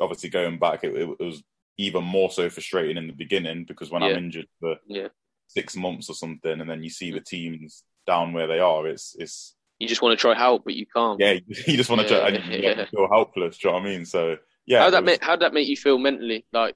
[0.00, 1.42] obviously, going back, it, it was
[1.76, 4.02] even more so frustrating in the beginning because when.
[4.02, 5.08] I'm injured for Yeah.
[5.48, 9.16] Six months or something, and then you see the teams down where they are, it's
[9.18, 11.18] it's You just want to try help, but you can't.
[11.20, 11.32] yeah,
[11.66, 12.84] you just want to try and you, yeah.
[12.86, 13.58] feel helpless.
[13.58, 14.04] Do you know what I mean?
[14.04, 16.46] So yeah, how that was- make how that make you feel mentally?
[16.52, 16.74] Like,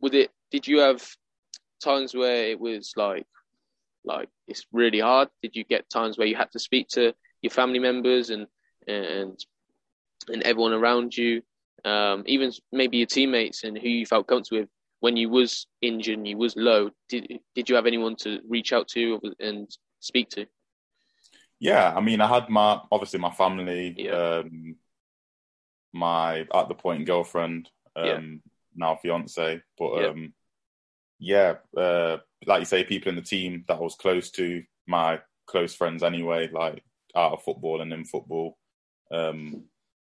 [0.00, 0.30] would it?
[0.50, 1.06] Did you have
[1.84, 3.26] times where it was like,
[4.04, 5.28] like it's really hard?
[5.42, 8.46] Did you get times where you had to speak to your family members and
[8.86, 9.38] and
[10.28, 11.42] and everyone around you,
[11.84, 14.68] um, even maybe your teammates and who you felt comfortable with
[15.00, 16.90] when you was injured and you was low?
[17.08, 19.68] Did did you have anyone to reach out to and
[20.00, 20.46] speak to?
[21.60, 24.12] Yeah, I mean, I had my obviously my family, Yeah.
[24.12, 24.76] um,
[25.92, 28.20] my at the point girlfriend, um, Yeah.
[28.74, 30.06] now fiance, but Yeah.
[30.08, 30.34] um,
[31.18, 35.20] yeah, uh, like you say, people in the team that I was close to, my
[35.46, 36.84] close friends anyway, like
[37.16, 38.56] out of football and in football.
[39.10, 39.64] Um,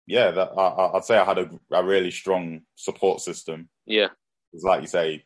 [0.08, 3.70] yeah, that I, I'd say I had a, a really strong support system.
[3.86, 4.10] Yeah,
[4.52, 5.24] Because, like you say,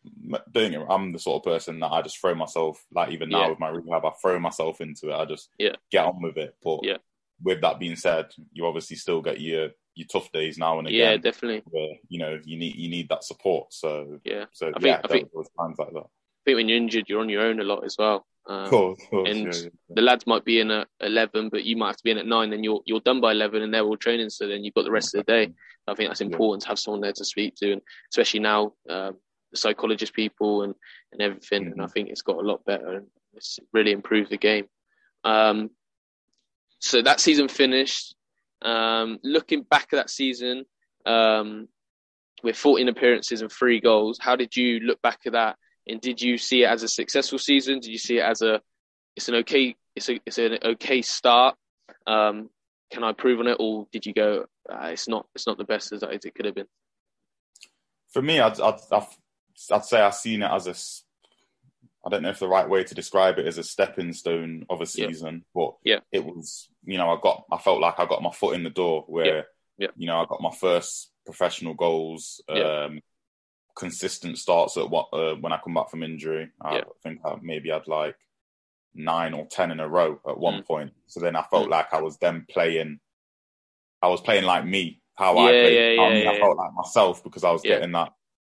[0.52, 3.44] doing it, I'm the sort of person that I just throw myself, like even now
[3.44, 3.50] Yeah.
[3.52, 5.14] with my rehab, I throw myself into it.
[5.16, 5.76] I just Yeah.
[5.92, 6.56] get on with it.
[6.64, 6.98] But Yeah.
[7.42, 11.00] with that being said, you obviously still get your your tough days now and again.
[11.00, 11.62] yeah, definitely.
[11.70, 13.72] where you know you need you need that support.
[13.72, 16.00] So, Yeah, so I think- yeah, I think- times like that.
[16.00, 18.26] I think when you're injured, you're on your own a lot as well.
[18.48, 21.64] Um, Of course, of course, and yeah, the lads might be in at 11, but
[21.64, 23.72] you might have to be in at 9, then you're you're done by 11 and
[23.74, 25.54] they're all training, so then you've got the rest of the day.
[25.88, 26.28] I think that's Yeah.
[26.28, 27.82] important to have someone there to speak to, and
[28.12, 29.18] especially now, um,
[29.52, 30.74] the psychologist people and,
[31.12, 34.38] and everything, and I think it's got a lot better and it's really improved the
[34.38, 34.68] game.
[35.24, 35.70] Um,
[36.80, 38.16] so that season finished.
[38.62, 40.66] Um, looking back at that season,
[41.06, 41.68] um,
[42.44, 45.58] with 14 appearances and three goals, how did you look back at that?
[45.88, 47.80] And did you see it as a successful season?
[47.80, 48.62] Did you see it as a
[49.16, 51.56] it's an okay it's a it's an okay start?
[52.08, 52.50] Um,
[52.94, 54.46] can I improve on it, or did you go?
[54.72, 56.68] Uh, it's not it's not the best as, it could have been.
[58.14, 59.08] for me, I'd, I'd, I'd,
[59.72, 60.76] I'd say I've seen it as a,
[62.06, 64.82] I don't know if the right way to describe it is a stepping stone of
[64.82, 65.42] a season, yeah.
[65.56, 66.00] but yeah.
[66.12, 68.70] it was, you know, I got, I felt like I got my foot in the
[68.70, 69.48] door where,
[69.80, 69.88] yeah.
[69.98, 73.02] You know, I got my first professional goals, um,
[73.76, 76.52] consistent starts at what, uh, when I come back from injury.
[76.62, 78.16] I think I maybe had like
[78.96, 80.66] nine or 10 in a row at one Mm.
[80.66, 80.94] point.
[81.08, 81.72] So then I felt Mm.
[81.72, 83.00] like I was then playing,
[84.02, 85.76] I was playing like me, how I Yeah, played.
[85.76, 86.40] yeah, I yeah, mean, I yeah.
[86.40, 88.14] felt like myself because I was getting that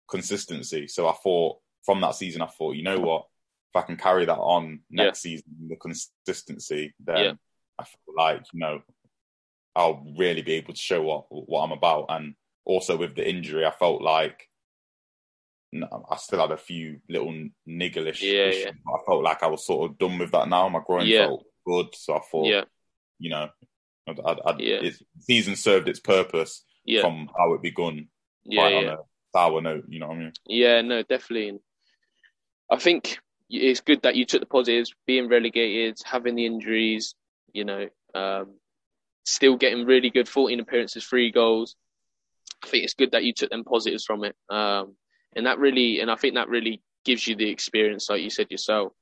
[0.08, 0.88] consistency.
[0.88, 3.26] So I thought from that season, I thought, you know what?
[3.74, 7.38] If I can carry that on next season, the consistency, then.
[7.78, 8.80] I feel like, you know,
[9.74, 12.06] I'll really be able to show what, what I'm about.
[12.08, 12.34] And
[12.64, 14.48] also with the injury, I felt like
[15.84, 17.32] I still had a few little
[17.68, 18.64] niggleish Yeah, issues.
[18.64, 18.70] yeah.
[18.70, 20.68] I felt like I was sort of done with that now.
[20.68, 21.26] My groin Yeah.
[21.26, 21.94] felt good.
[21.94, 22.64] So I thought, Yeah.
[23.18, 23.48] you know,
[24.06, 24.76] I'd, I'd, I'd, Yeah.
[24.82, 27.00] it, season served its purpose Yeah.
[27.02, 28.08] from how it begun
[28.44, 28.68] yeah.
[28.68, 28.76] Yeah.
[28.76, 28.96] on a
[29.32, 29.84] sour note.
[29.88, 30.32] You know what I mean?
[30.46, 31.48] Yeah, no, definitely.
[31.48, 31.60] And
[32.70, 33.18] I think
[33.50, 37.14] it's good that you took the positives, being relegated, having the injuries,
[37.52, 38.58] you know, um,
[39.24, 41.76] still getting really good 14 appearances, three goals.
[42.64, 44.34] I think it's good that you took them positives from it.
[44.48, 44.96] Um,
[45.36, 48.50] and that really, and I think that really gives you the experience, like you said
[48.50, 48.92] yourself.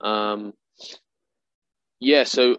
[0.00, 0.54] Um,
[2.00, 2.56] yeah, so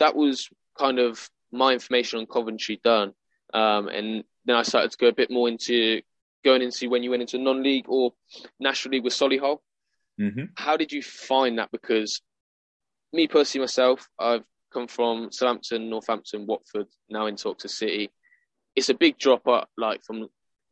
[0.00, 3.12] that was kind of my information on Coventry done.
[3.52, 6.02] Um, and then I started to go a bit more into
[6.44, 8.12] going into when you went into non-league or
[8.58, 9.58] national league with Solihull.
[10.20, 10.44] Mm-hmm.
[10.56, 11.70] How did you find that?
[11.70, 12.20] Because
[13.12, 18.10] me personally, myself, I've come from Southampton, Northampton, Watford, now in talks to City.
[18.74, 20.28] It's a big drop up, like from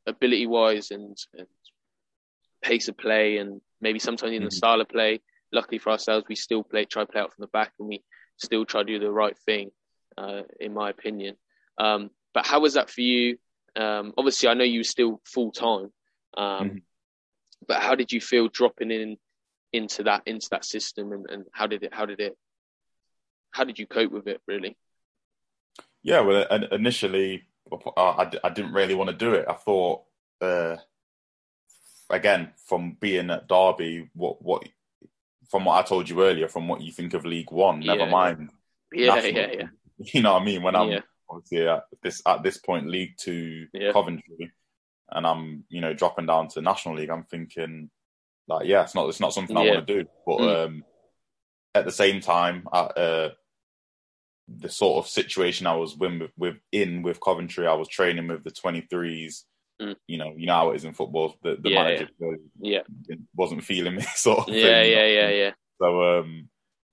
[0.06, 1.46] ability wise and, and
[2.62, 4.54] pace of play, and maybe sometimes in the Mhm.
[4.54, 5.20] style of play.
[5.52, 8.02] Luckily for ourselves, we still play, try play out from the back, and we
[8.36, 9.70] still try to do the right thing,
[10.16, 11.36] uh, in my opinion.
[11.78, 13.38] Um, but how was that for you?
[13.76, 15.92] Um, obviously, I know you were still full time,
[16.36, 16.82] um, Mhm.
[17.66, 19.18] but how did you feel dropping in
[19.72, 22.36] into that into that system, and, and how did it how did it
[23.50, 24.76] how did you cope with it really?
[26.02, 27.46] Yeah, well, initially,
[27.96, 29.46] I, I didn't really want to do it.
[29.48, 30.02] I thought,
[30.40, 30.76] uh,
[32.12, 34.68] again, from being at Derby, what what
[35.50, 38.10] from what I told you earlier, from what you think of League One, never yeah.
[38.10, 38.50] mind.
[38.92, 39.32] Yeah, national.
[39.32, 39.66] yeah, yeah,
[40.14, 40.62] You know what I mean?
[40.62, 41.00] When I'm Yeah.
[41.28, 43.92] obviously at this at this point, League Two, Yeah.
[43.92, 44.52] Coventry,
[45.10, 47.90] and I'm you know dropping down to National League, I'm thinking
[48.48, 50.08] like, yeah, it's not it's not something I want to do.
[50.26, 50.66] But Mm.
[50.66, 50.84] um,
[51.74, 53.30] at the same time, uh,
[54.48, 58.44] the sort of situation I was with, with in with Coventry, I was training with
[58.44, 59.44] the 23s.
[59.82, 59.96] Mm.
[60.06, 61.34] You know, you know how it is in football.
[61.42, 62.80] The, the Yeah, manager really yeah,
[63.34, 64.48] wasn't feeling me, sort of.
[64.54, 65.50] yeah, thing, yeah, yeah, yeah.
[65.80, 66.48] So um,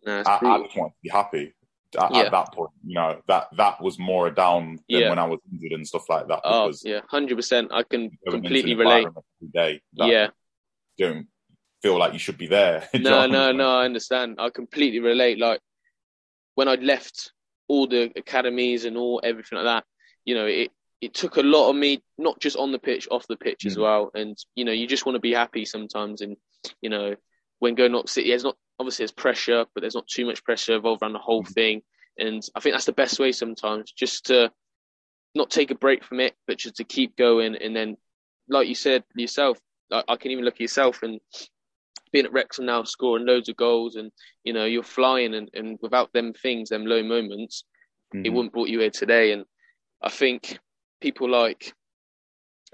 [0.05, 1.53] No, I, I just wanted to be happy
[1.97, 2.21] at, Yeah.
[2.21, 2.71] at that point.
[2.85, 5.09] You know, that that was more a down than Yeah.
[5.09, 6.41] when I was injured and stuff like that.
[6.43, 7.71] Oh, yeah, hundred percent.
[7.71, 9.07] I can completely relate.
[9.07, 10.29] every day Yeah,
[10.97, 11.27] don't
[11.81, 12.87] feel like you should be there.
[12.93, 13.69] Do you know no, no, no.
[13.79, 14.37] I understand.
[14.39, 15.39] I completely relate.
[15.39, 15.59] Like
[16.55, 17.31] when I left
[17.67, 19.83] all the academies and all everything like that,
[20.25, 20.71] you know, it
[21.01, 23.77] it took a lot of me, not just on the pitch, off the pitch as
[23.77, 23.81] Mhm.
[23.81, 24.11] well.
[24.13, 26.21] And you know, you just want to be happy sometimes.
[26.21, 26.35] And
[26.81, 27.15] you know,
[27.59, 30.75] when going up City, there's not obviously there's pressure, but there's not too much pressure
[30.75, 31.53] involved around the whole Mhm.
[31.53, 31.81] thing.
[32.17, 34.51] And I think that's the best way sometimes, just to
[35.35, 37.55] not take a break from it, but just to keep going.
[37.55, 37.97] And then,
[38.47, 39.59] like you said yourself,
[39.91, 41.21] I, I can even look at yourself and
[42.11, 44.11] being at Wrexham now, scoring loads of goals, and
[44.43, 47.63] you know you're flying, and, and without them things, them low moments,
[48.13, 48.33] it Mhm.
[48.33, 49.31] wouldn't brought you here today.
[49.31, 49.45] And
[50.01, 50.59] I think
[50.99, 51.73] people like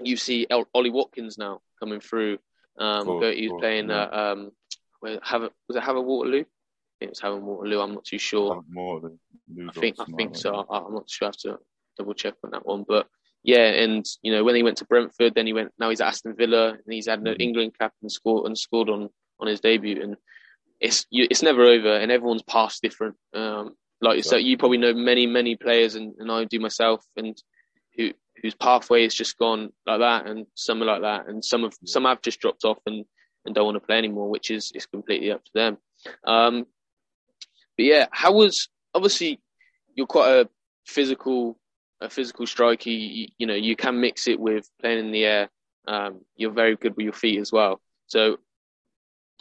[0.00, 2.38] you see El- Ollie Watkins now coming through.
[2.78, 4.02] Um, Cool, he was cool, playing yeah.
[4.02, 4.50] uh, um,
[5.00, 6.40] where have was it Have Waterloo?
[6.42, 6.44] I
[6.98, 7.80] think it was Waterloo.
[7.80, 8.62] I'm not too sure.
[9.68, 10.66] I think I think so.
[10.68, 11.26] I, I'm not sure.
[11.26, 11.58] I have to
[11.98, 12.84] double check on that one.
[12.86, 13.06] But
[13.42, 15.72] yeah, and you know when he went to Brentford, then he went.
[15.78, 17.40] Now he's at Aston Villa, and he's had an Mhm.
[17.40, 19.08] England cap and scored and scored on
[19.40, 20.02] on his debut.
[20.02, 20.16] And
[20.80, 23.16] it's you, it's never over, and everyone's past different.
[23.32, 27.40] Um, like so, you probably know many many players, and, and I do myself, and
[27.96, 31.62] who whose pathway has just gone like that, and some are like that, and some
[31.62, 33.04] have some have just dropped off and
[33.44, 35.78] and don't want to play anymore, which is is completely up to them.
[36.24, 36.66] Um,
[37.76, 39.40] but yeah, how was obviously
[39.94, 40.48] you're quite a
[40.86, 41.58] physical
[42.00, 42.90] a physical striker.
[42.90, 45.48] You, you know, you can mix it with playing in the air.
[45.88, 47.80] Um, you're very good with your feet as well.
[48.06, 48.38] So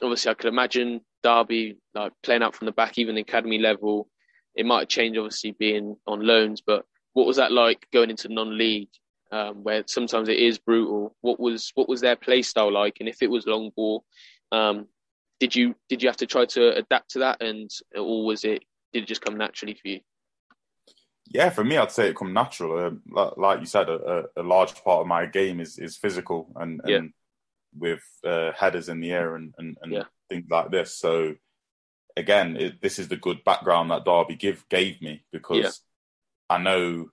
[0.02, 4.10] obviously, I could imagine Derby like playing out from the back, even the academy level.
[4.56, 6.62] It might change, obviously, being on loans.
[6.66, 6.86] But
[7.16, 8.90] what was that like going into non-league,
[9.32, 11.16] um, where sometimes it is brutal?
[11.22, 12.98] What was what was their play style like?
[13.00, 14.04] And if it was long ball,
[14.52, 14.88] um,
[15.40, 18.64] did you did you have to try to adapt to that, and or was it
[18.92, 20.02] did it just come naturally for you?
[21.28, 23.00] Yeah, for me, I'd say it come natural.
[23.16, 26.82] Uh, like you said, a, a, large part of my game is is physical and,
[26.84, 27.02] and yeah.
[27.80, 30.04] with uh, headers in the air and and, and yeah.
[30.30, 30.94] things like this.
[30.98, 31.36] So
[32.18, 35.80] again, it, this is the good background that Derby give gave me because.
[36.50, 37.10] I know.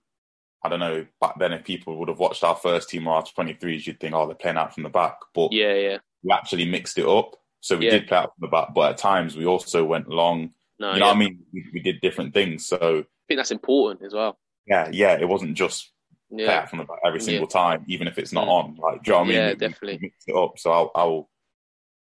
[0.65, 1.07] I don't know.
[1.21, 4.15] Back then, if people would have watched our first team or our 23s, you'd think,
[4.15, 5.17] oh, they're playing out from the back.
[5.35, 5.99] But Yeah, yeah.
[6.23, 7.35] we actually mixed it up.
[7.61, 7.93] So we Yeah.
[7.93, 10.51] did play out from the back, but at times we also went long.
[10.79, 11.13] No, you know yeah.
[11.13, 11.39] what I mean?
[11.53, 12.67] We, we did different things.
[12.67, 14.39] So I think that's important as well.
[14.67, 15.91] yeah, yeah, it wasn't just
[16.31, 18.51] play Yeah, out from the back every single time, even if it's not Mm.
[18.51, 18.77] on.
[18.77, 19.37] Like, do you know what I mean?
[19.37, 19.99] Yeah, We- we definitely.
[20.01, 20.59] mixed it up.
[20.59, 21.31] So I'll, I'll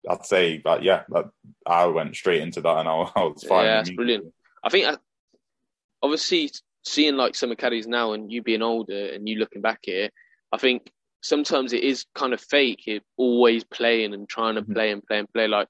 [0.10, 1.26] I'd say that yeah, that
[1.66, 3.66] I went straight into that and I, I was fine.
[3.66, 4.34] Yeah, that's brilliant.
[4.64, 4.98] I think, uh,
[6.02, 6.52] obviously,
[6.88, 10.14] seeing like some academies now and you being older and you looking back at it,
[10.52, 10.90] I think
[11.22, 12.84] sometimes it is kind of fake.
[12.88, 14.74] It always playing and trying to Mhm.
[14.74, 15.48] play and play and play.
[15.48, 15.68] Like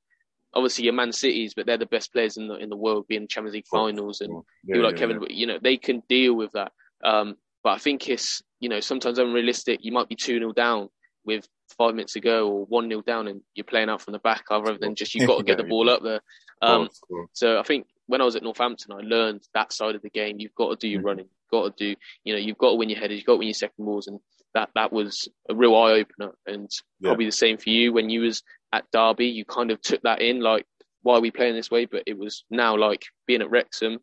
[0.53, 3.27] obviously your Man Cities, but they're the best players in the in the world, being
[3.27, 5.25] Champions League finals and Yeah, people like yeah, Kevin.
[5.29, 6.71] You know they can deal with that.
[7.03, 9.83] Um, but I think it's you know sometimes unrealistic.
[9.83, 10.89] You might be two 0 down
[11.25, 11.47] with
[11.77, 14.49] five minutes to go or one 0 down, and you're playing out from the back
[14.49, 16.21] rather than just you've got to get the ball up there.
[16.61, 16.89] Um,
[17.33, 20.39] so I think when I was at Northampton, I learned that side of the game.
[20.39, 21.05] You've got to do your Mhm.
[21.05, 21.25] running.
[21.25, 23.17] You've got to do, you know, you've got to win your headers.
[23.17, 24.19] You've got to win your second balls, and
[24.53, 26.33] that that was a real eye opener.
[26.45, 27.09] And Yeah.
[27.09, 29.27] probably the same for you when you was at Derby.
[29.27, 30.65] You kind of took that in, like,
[31.03, 31.85] why are we playing this way?
[31.85, 33.99] But it was now like being at Wrexham.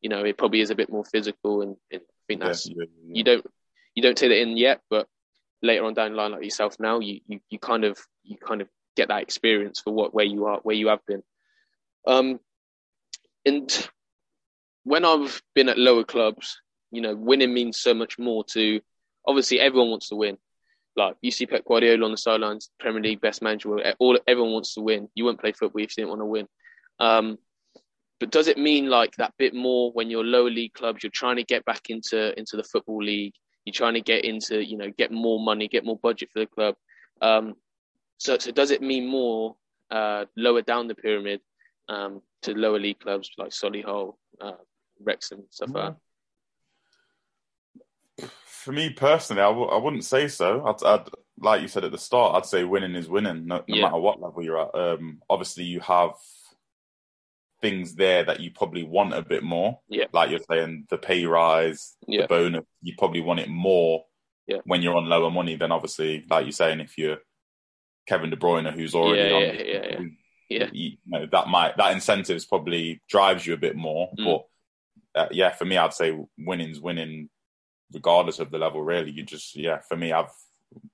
[0.00, 2.74] You know, it probably is a bit more physical, and, and I think that's yeah,
[2.78, 3.14] yeah.
[3.14, 3.46] you don't
[3.94, 5.08] you don't take it in yet, but
[5.62, 8.60] later on down the line, like yourself now, you, you, you kind of you kind
[8.60, 11.22] of get that experience for what where you are where you have been.
[12.06, 12.40] Um,
[13.44, 13.88] and
[14.84, 18.80] when I've been at lower clubs, you know, winning means so much more to.
[19.26, 20.36] Obviously, everyone wants to win.
[20.96, 23.94] Like you see Pep Guardiola on the sidelines, Premier League best manager.
[23.98, 25.08] All everyone wants to win.
[25.14, 26.46] You wouldn't play football if you didn't want to win.
[27.00, 27.38] Um,
[28.20, 31.02] but does it mean like that bit more when you're lower league clubs?
[31.02, 33.34] You're trying to get back into into the football league.
[33.64, 36.46] You're trying to get into you know get more money, get more budget for the
[36.46, 36.76] club.
[37.20, 37.54] Um,
[38.18, 39.56] so so does it mean more
[39.90, 41.40] uh, lower down the pyramid
[41.88, 44.52] um, to lower league clubs like Solihull, uh,
[45.00, 45.94] Wrexham, stuff like
[48.18, 48.30] that?
[48.44, 50.64] For me personally, I w- I wouldn't say so.
[50.66, 52.34] I'd, I'd like you said at the start.
[52.36, 53.82] I'd say winning is winning, no, no Yeah.
[53.82, 54.74] matter what level you're at.
[54.74, 56.12] Um, obviously, you have
[57.60, 59.80] things there that you probably want a bit more.
[59.88, 60.04] Yeah.
[60.12, 62.22] like you're saying, the pay rise, Yeah.
[62.22, 62.64] the bonus.
[62.82, 64.04] You probably want it more
[64.46, 64.58] Yeah.
[64.64, 67.18] when you're on lower money than obviously, like you're saying, if you're
[68.06, 70.16] Kevin De Bruyne, who's already Yeah, on,
[70.48, 74.10] yeah, you know that might that incentives probably drives you a bit more.
[74.18, 74.24] Mm.
[74.24, 77.28] But uh, yeah, for me, I'd say winning's winning,
[77.92, 78.82] regardless of the level.
[78.82, 79.80] Really, you just yeah.
[79.88, 80.30] For me, I've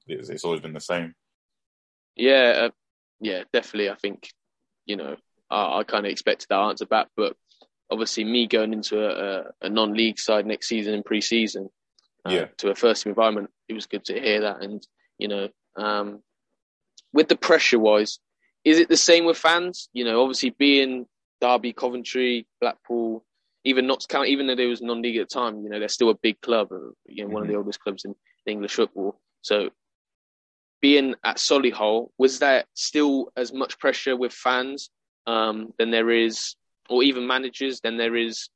[0.06, 1.14] it's, it's always been the same.
[2.16, 2.70] Yeah, uh,
[3.20, 3.90] yeah, definitely.
[3.90, 4.30] I think
[4.86, 5.16] you know
[5.50, 7.36] I, I kind of expected that answer back, but
[7.90, 11.68] obviously me going into a, a, non-league side next season in pre-season,
[12.24, 12.44] uh, Yeah.
[12.58, 14.62] to a first team environment, it was good to hear that.
[14.62, 14.86] And
[15.18, 16.22] you know, um,
[17.12, 18.20] with the pressure-wise,
[18.64, 19.88] is it the same with fans?
[19.92, 21.06] You know, obviously being
[21.40, 23.24] Derby, Coventry, Blackpool,
[23.64, 26.10] even Notts County, even though they was non-league at the time, you know, they're still
[26.10, 28.14] a big club, uh, you know, one of the oldest clubs in
[28.46, 29.20] English football.
[29.42, 29.70] So
[30.80, 34.90] being at Solihull, was there still as much pressure with fans
[35.26, 36.56] um, than there is,
[36.88, 38.48] or even managers than there is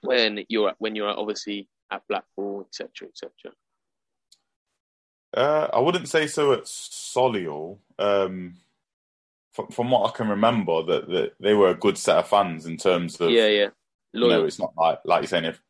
[0.00, 3.30] when you're at, when you're at, obviously at Blackpool, etc., etc.
[5.34, 7.78] Uh, I wouldn't say so at Solihull.
[7.98, 8.54] Um,
[9.52, 12.66] from, from what I can remember, that, that they were a good set of fans
[12.66, 13.68] in terms of Yeah, yeah,
[14.12, 15.60] you know, it's not like like you're saying if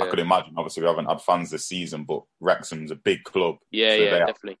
[0.00, 0.54] I could imagine.
[0.56, 4.18] Obviously, we haven't had fans this season, but Wrexham's a big club, yeah, so yeah,
[4.26, 4.58] definitely.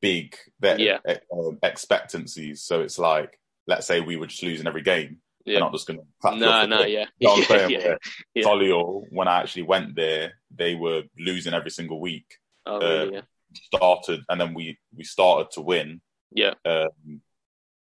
[0.00, 0.98] big Yeah.
[1.32, 2.62] um, expectancies.
[2.62, 5.18] So it's like, let's say we were just losing every game.
[5.44, 5.60] They're Yeah.
[5.60, 7.70] not just going to clap No, no, yeah, You know I'm yeah, saying?
[7.70, 7.94] yeah.
[8.34, 8.44] Yeah.
[8.44, 12.26] Solihull, when I actually went there, they were losing every single week.
[12.66, 13.14] Oh, really?
[13.14, 13.20] Yeah,
[13.54, 16.02] Started, and then we we started to win.
[16.32, 17.22] yeah, Um,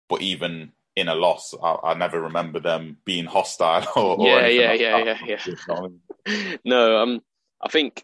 [0.10, 4.38] but even in a loss, I, I never remember them being hostile or, or Yeah,
[4.40, 5.06] anything yeah, like yeah, that.
[5.06, 5.40] yeah, yeah.
[5.46, 5.92] You know what
[6.28, 6.60] I mean?
[6.66, 7.22] no, um,
[7.62, 8.04] I think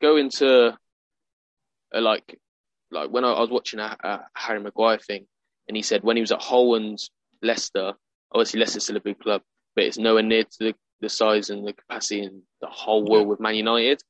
[0.00, 0.76] going to
[1.94, 2.38] uh, like
[2.90, 5.26] like when I, I was watching a, a Harry Maguire thing,
[5.68, 6.98] and he said when he was at Hull and
[7.42, 7.94] Leicester,
[8.32, 9.42] obviously Leicester's still a big club,
[9.74, 13.24] but it's nowhere near to the, the size and the capacity in the whole world
[13.24, 13.30] Yeah.
[13.30, 14.00] with Man United.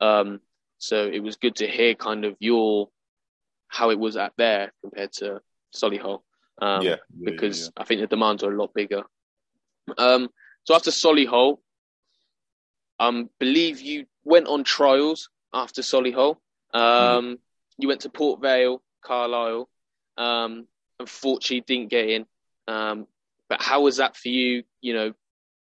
[0.00, 0.40] Um,
[0.78, 2.88] so it was good to hear kind of your
[3.72, 5.40] how it was at there compared to
[5.74, 6.20] Solihull.
[6.60, 9.02] Um, yeah, yeah, because yeah, I think the demands are a lot bigger.
[9.96, 10.28] Um,
[10.64, 11.58] so after Solihull,
[13.00, 16.36] um, believe you went on trials after Solihull.
[16.72, 17.38] Um,
[17.78, 19.68] You went to Port Vale, Carlisle.
[20.16, 20.68] Um,
[21.00, 22.26] unfortunately, didn't get in.
[22.68, 23.06] Um,
[23.48, 24.62] but how was that for you?
[24.82, 25.12] You know,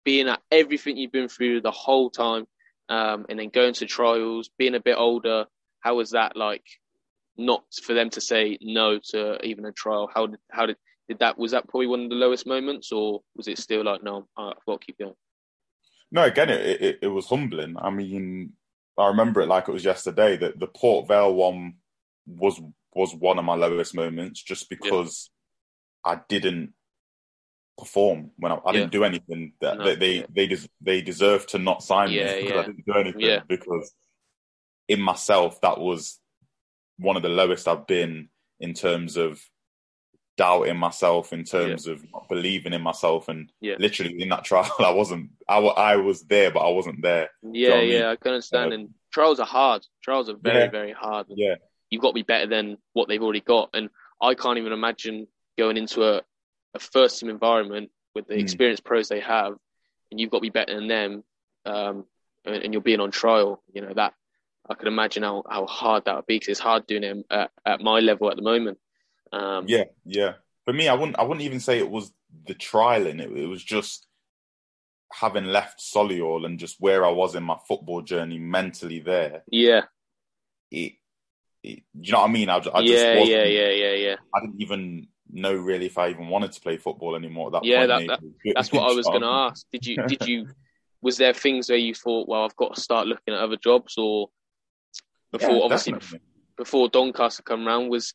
[0.03, 2.47] being at everything you've been through the whole time,
[2.89, 5.45] um, and then going to trials, being a bit older,
[5.82, 6.64] how was that like?
[7.38, 10.09] Not for them to say no to even a trial.
[10.13, 10.77] How did how did
[11.07, 14.03] did that was that probably one of the lowest moments, or was it still like
[14.03, 15.13] no, I've got to keep going?
[16.11, 17.75] No, again, it, it, it was humbling.
[17.77, 18.53] I mean,
[18.97, 21.75] I remember it like it was yesterday that the Port Vale one
[22.25, 22.59] was
[22.93, 25.29] was one of my lowest moments, just because
[26.05, 26.13] yeah.
[26.13, 26.73] I didn't
[27.77, 28.79] perform when I, I yeah.
[28.79, 30.25] didn't do anything that no, they they yeah.
[30.33, 33.93] they, des- they deserve to not sign me because I didn't do anything because
[34.88, 36.19] in myself that was
[36.98, 38.30] one of the lowest I've been
[38.60, 39.41] in terms of
[40.38, 41.93] doubting myself, in terms yeah.
[41.93, 43.76] of not believing in myself, and yeah.
[43.80, 45.32] literally in that trial, I wasn't.
[45.48, 47.30] I, I was there, but I wasn't there.
[47.43, 48.04] Yeah, yeah, I, mean?
[48.04, 48.72] I, can understand.
[48.72, 49.86] Uh, and trials are hard.
[50.04, 50.70] Trials are very, yeah.
[50.70, 51.28] very hard.
[51.30, 51.56] Yeah,
[51.89, 53.89] you've got to be better than what they've already got, and
[54.22, 55.28] I can't even imagine
[55.58, 56.22] going into a,
[56.74, 58.41] a first team environment with the mm.
[58.41, 59.56] experienced pros they have,
[60.12, 61.24] and you've got to be better than them,
[61.66, 62.06] um,
[62.45, 63.62] and, and you're being on trial.
[63.74, 64.14] You know that
[64.70, 67.51] I can imagine how, how hard that would be because it's hard doing it at,
[67.65, 68.78] at my level at the moment.
[69.32, 70.34] Um, yeah, yeah.
[70.65, 72.11] For me, I wouldn't I wouldn't even say it was
[72.45, 73.22] the trialing.
[73.22, 74.07] It, it was just
[75.11, 79.43] having left Solihull and just where I was in my football journey mentally there.
[79.49, 79.84] Yeah.
[80.70, 80.93] It,
[81.63, 82.49] it you know what I mean?
[82.49, 84.15] I, I yeah, just yeah, yeah, yeah, yeah.
[84.36, 87.65] I didn't even know really if I even wanted to play football anymore at that
[87.65, 88.07] yeah, point.
[88.07, 89.65] That, that, that's what I was going to ask.
[89.72, 90.47] Did you did you
[91.01, 93.95] was there things where you thought, well, I've got to start looking at other jobs,
[93.97, 94.30] or
[95.32, 96.19] before yeah, obviously definitely.
[96.57, 98.13] before Doncaster come around was,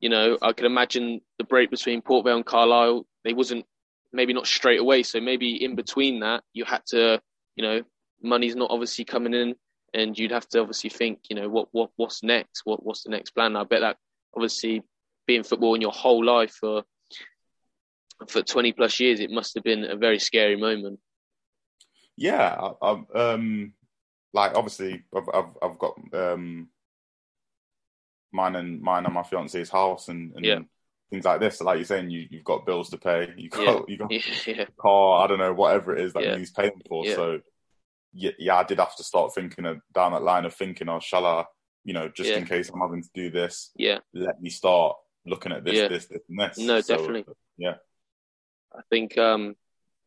[0.00, 3.06] you know, I could imagine the break between Port Vale and Carlisle.
[3.24, 3.64] They wasn't
[4.12, 7.20] maybe not straight away, so maybe in between that you had to,
[7.56, 7.82] you know,
[8.22, 9.54] money's not obviously coming in,
[9.92, 12.62] and you'd have to obviously think, you know, what what what's next?
[12.64, 13.56] What what's the next plan?
[13.56, 13.96] I bet that
[14.34, 14.82] obviously
[15.26, 16.84] being football in your whole life for
[18.28, 20.98] for 20 plus years, it must have been a very scary moment.
[22.16, 23.72] Yeah, I, I, um,
[24.34, 26.68] like obviously I've I've, I've got um,
[28.32, 30.58] mine and mine and my fiance's house and, and yeah.
[31.10, 31.58] things like this.
[31.58, 33.32] So like you're saying, you you've got bills to pay.
[33.36, 33.80] You got yeah.
[33.88, 34.12] you got
[34.46, 34.64] yeah.
[34.78, 35.24] car.
[35.24, 37.06] I don't know whatever it is that he's paying for.
[37.06, 37.40] So
[38.12, 41.00] yeah, yeah, I did have to start thinking of, down that line of thinking, oh,
[41.00, 41.44] shall I,
[41.84, 45.52] you know, just in case I'm having to do this, yeah, let me start looking
[45.52, 46.58] at this, this, this, and this.
[46.58, 47.24] No, so, definitely.
[47.56, 47.74] Yeah,
[48.72, 49.54] I think um,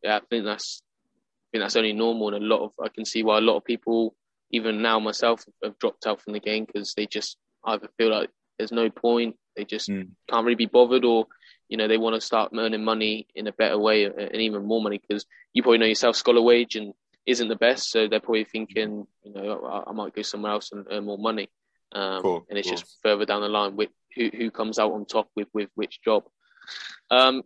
[0.02, 0.82] yeah, I think that's
[1.48, 3.56] I think that's only normal, and a lot of I can see why a lot
[3.56, 4.14] of people,
[4.50, 8.28] even now myself, have dropped out from the game because they just either feel like
[8.58, 10.08] there's no point, they just mm.
[10.30, 11.26] can't really be bothered, or
[11.68, 14.82] you know they want to start earning money in a better way and even more
[14.82, 15.24] money because
[15.54, 16.92] you probably know yourself, scholar wage and
[17.26, 20.72] isn't the best, so they're probably thinking, you know, I, I might go somewhere else
[20.72, 21.48] and earn more money,
[21.92, 22.76] um, cool, and it's cool.
[22.76, 26.00] just further down the line with who who comes out on top with with which
[26.02, 26.24] job.
[27.10, 27.42] Um,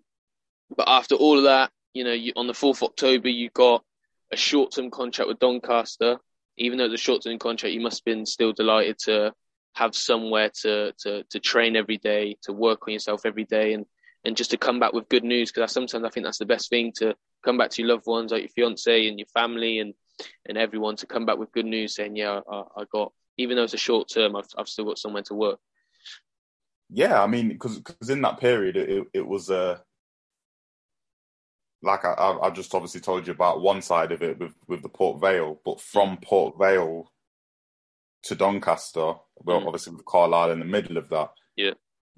[0.77, 3.85] but after all of that, you know, you, on the fourth October, you got
[4.33, 6.19] a short term contract with Doncaster.
[6.59, 9.33] Even though it's a short term contract, you must have been still delighted to
[9.75, 13.87] have somewhere to, to, to train every day, to work on yourself every day, and,
[14.25, 15.51] and just to come back with good news.
[15.51, 17.15] Because sometimes I think that's the best thing to
[17.45, 19.95] come back to your loved ones, like your fiance and your family, and
[20.47, 23.65] and everyone to come back with good news, saying, "Yeah, I, I got." Even though
[23.65, 25.59] it's a short term, I've I've still got somewhere to work.
[26.91, 29.79] Yeah, I mean, because in that period, it, it was a uh,
[31.83, 34.89] like I, I just obviously told you about one side of it with, with the
[34.89, 36.23] Port Vale, but from mm.
[36.23, 37.11] Port Vale
[38.25, 39.67] to Doncaster, well, mm.
[39.67, 41.73] obviously with Carlisle in the middle of that, yeah,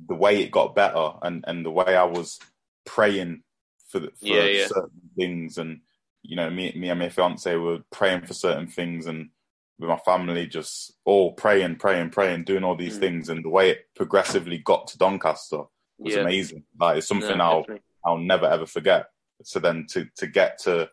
[0.07, 2.39] the way it got better and, and the way I was
[2.85, 3.43] praying
[3.89, 4.67] for, the, for yeah, yeah.
[4.67, 5.81] certain things, and
[6.23, 9.31] you know, me, me and my fiance were praying for certain things, and
[9.79, 13.01] with my family, just all praying, praying, praying, doing all these mm.
[13.01, 15.63] things, and the way it progressively got to Doncaster
[15.97, 16.21] was yeah.
[16.21, 16.65] amazing.
[16.79, 17.83] Like it's something no, I'll definitely.
[18.05, 19.07] I'll never ever forget
[19.45, 20.91] so then to to get to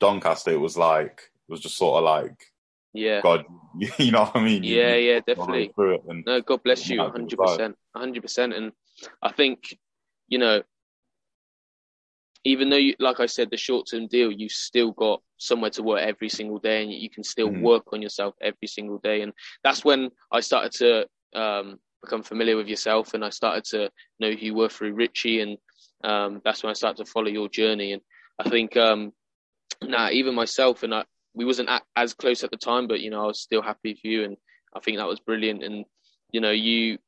[0.00, 2.44] Doncaster, it was like it was just sort of like
[2.96, 3.44] yeah, God,
[3.98, 4.62] you know what I mean?
[4.62, 5.72] Yeah, you, yeah, definitely.
[6.08, 8.54] And, no, God bless you, hundred percent, hundred percent.
[8.54, 8.72] And
[9.22, 9.76] I think
[10.28, 10.62] you know,
[12.44, 15.82] even though you, like I said, the short term deal, you still got somewhere to
[15.82, 17.60] work every single day, and you can still mm.
[17.60, 19.22] work on yourself every single day.
[19.22, 19.32] And
[19.62, 21.06] that's when I started to
[21.38, 23.90] um, become familiar with yourself, and I started to
[24.20, 25.58] know who you were through Richie and
[26.06, 27.92] um, that's when I started to follow your journey.
[27.92, 28.02] And
[28.38, 29.12] I think um,
[29.82, 31.04] now nah, even myself and I,
[31.34, 33.94] we wasn't at, as close at the time, but you know I was still happy
[33.94, 34.36] for you, and
[34.74, 35.62] I think that was brilliant.
[35.62, 35.84] And
[36.32, 36.98] you know you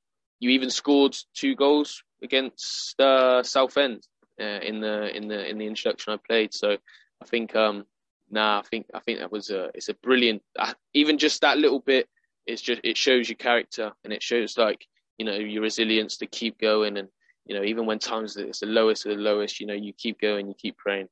[0.41, 4.07] you even scored two goals against uh, Southend
[4.41, 6.53] uh, in the in the in the introduction I played.
[6.53, 6.77] So
[7.23, 7.85] I think um,
[8.31, 10.43] nah, I think I think that was a it's a brilliant.
[10.59, 12.09] Uh, even just that little bit,
[12.47, 14.87] it's just it shows your character and it shows like
[15.17, 17.09] you know your resilience to keep going and
[17.49, 20.21] you know, even when times it's the lowest of the lowest, you know, you keep
[20.21, 21.09] going, you keep praying.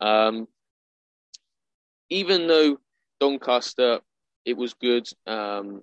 [0.00, 0.46] Um,
[2.08, 2.78] even though
[3.18, 3.98] Doncaster,
[4.44, 5.08] it was good.
[5.26, 5.82] Um,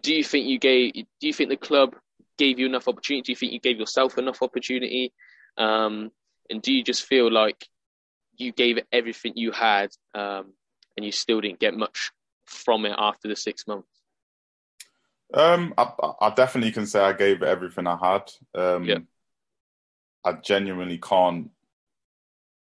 [0.00, 0.94] do you think you gave?
[0.94, 1.96] Do you think the club
[2.38, 3.22] gave you enough opportunity?
[3.22, 5.12] Do you think you gave yourself enough opportunity?
[5.58, 6.12] Um,
[6.48, 7.66] and do you just feel like
[8.36, 10.52] you gave it everything you had, um,
[10.96, 12.12] and you still didn't get much
[12.46, 13.88] from it after the six months?
[15.34, 15.90] Um, I,
[16.20, 18.30] I, definitely can say I gave everything I had.
[18.54, 18.98] Um, yeah.
[20.24, 21.50] I genuinely can't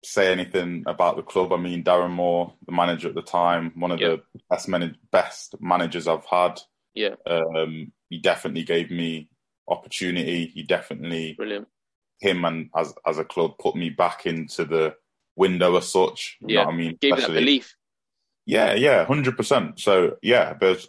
[0.04, 1.52] say anything about the club.
[1.52, 4.16] I mean, Darren Moore, the manager at the time, one of yeah.
[4.16, 4.70] the best,
[5.12, 6.60] best managers I've had.
[6.94, 7.16] Yeah.
[7.26, 9.30] Um, he definitely gave me
[9.68, 10.48] opportunity.
[10.48, 11.68] He definitely, Brilliant.
[12.20, 14.96] him and as as a club, put me back into the
[15.36, 16.38] window as such.
[16.42, 16.66] You yeah.
[16.66, 16.98] I mean?
[17.00, 17.76] Gave that belief.
[18.46, 19.80] Yeah, yeah, hundred percent.
[19.80, 20.86] So yeah, but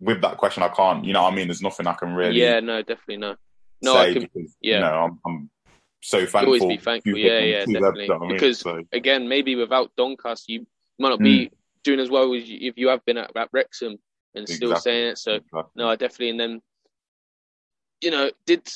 [0.00, 1.04] with that question, I can't.
[1.04, 2.40] You know, I mean, there's nothing I can really.
[2.40, 3.36] Yeah, no, definitely no.
[3.82, 4.22] No, I can.
[4.22, 5.50] Because, yeah, you know, I'm, I'm
[6.00, 6.46] so thankful.
[6.46, 7.16] always be thankful.
[7.16, 8.08] Yeah, yeah, definitely.
[8.28, 8.82] Because so.
[8.92, 10.66] again, maybe without Doncaster, you
[10.98, 11.50] might not be mm.
[11.84, 13.96] doing as well as you, if you have been at, at Wrexham
[14.34, 14.56] and exactly.
[14.56, 15.18] still saying it.
[15.18, 15.62] So exactly.
[15.76, 16.30] no, I definitely.
[16.30, 16.62] And then,
[18.00, 18.68] you know, did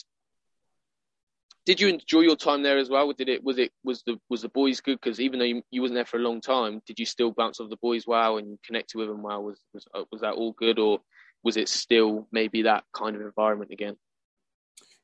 [1.66, 3.10] did you enjoy your time there as well?
[3.12, 5.00] Did it was it was the was the boys good?
[5.00, 7.58] Because even though you, you wasn't there for a long time, did you still bounce
[7.58, 9.42] off the boys well and connected with them well?
[9.42, 11.00] Was was uh, was that all good, or
[11.42, 13.96] was it still maybe that kind of environment again?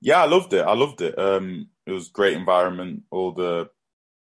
[0.03, 0.65] Yeah, I loved it.
[0.65, 1.19] I loved it.
[1.19, 3.03] Um, it was great environment.
[3.11, 3.69] All the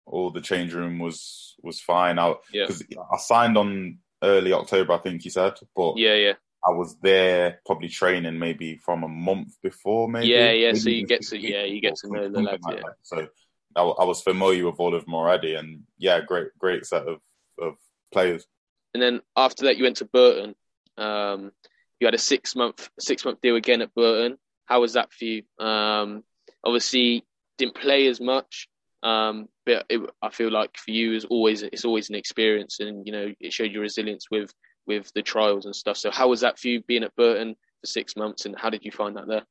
[0.05, 2.19] all the change room was was fine.
[2.19, 3.01] I because yeah.
[3.13, 6.33] I signed on early October, I think you said, but yeah, yeah.
[6.65, 10.27] I was there probably training maybe from a month before, maybe.
[10.27, 10.67] Yeah, yeah.
[10.67, 12.63] Maybe so you get to yeah, you get to know the lads.
[12.63, 12.89] Like yeah.
[13.01, 13.27] So
[13.75, 17.21] I, I, was familiar with all of them already, and yeah, great, great set of
[17.61, 17.75] of
[18.11, 18.45] players.
[18.93, 20.55] And then after that, you went to Burton.
[20.97, 21.51] Um,
[21.99, 24.37] you had a six month six month deal again at Burton.
[24.65, 25.43] How was that for you?
[25.59, 26.23] Um,
[26.63, 27.23] obviously,
[27.59, 28.67] didn't play as much,
[29.03, 33.05] um, but it, I feel like for you is always it's always an experience, and
[33.05, 34.51] you know it showed your resilience with
[34.87, 35.97] with the trials and stuff.
[35.97, 38.83] So how was that for you being at Burton for six months, and how did
[38.83, 39.43] you find that there?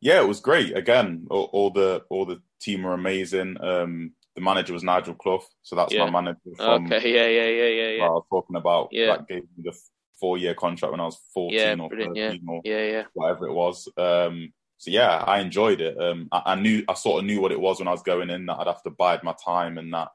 [0.00, 0.76] Yeah, it was great.
[0.76, 3.56] Again, all, all the all the team were amazing.
[3.62, 6.04] Um, the manager was Nigel Clough, so that's yeah.
[6.04, 6.38] my manager.
[6.56, 8.06] From, okay, yeah, yeah, yeah, yeah, yeah.
[8.06, 9.06] I was talking about yeah.
[9.08, 9.76] that gave me the
[10.18, 12.32] four year contract when I was fourteen yeah, or thirteen yeah.
[12.48, 13.88] or yeah, yeah, whatever it was.
[13.96, 14.52] Um,
[14.82, 15.96] so yeah, I enjoyed it.
[15.96, 18.30] Um, I, I, knew I sort of knew what it was when I was going
[18.30, 20.08] in that I'd have to bide my time, and that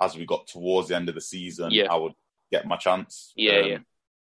[0.00, 1.92] as we got towards the end of the season, yeah.
[1.92, 2.12] I would
[2.52, 3.32] get my chance.
[3.34, 3.78] Yeah, um, yeah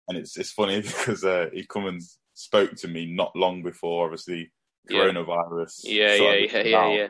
[0.08, 2.00] and it's it's funny because uh, he come and
[2.34, 4.52] spoke to me not long before, obviously
[4.90, 5.80] coronavirus.
[5.84, 7.08] Yeah, yeah, yeah, yeah, yeah,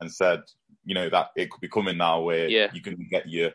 [0.00, 0.42] and said,
[0.84, 2.70] you know, that it could be coming now where yeah.
[2.72, 3.52] you can get your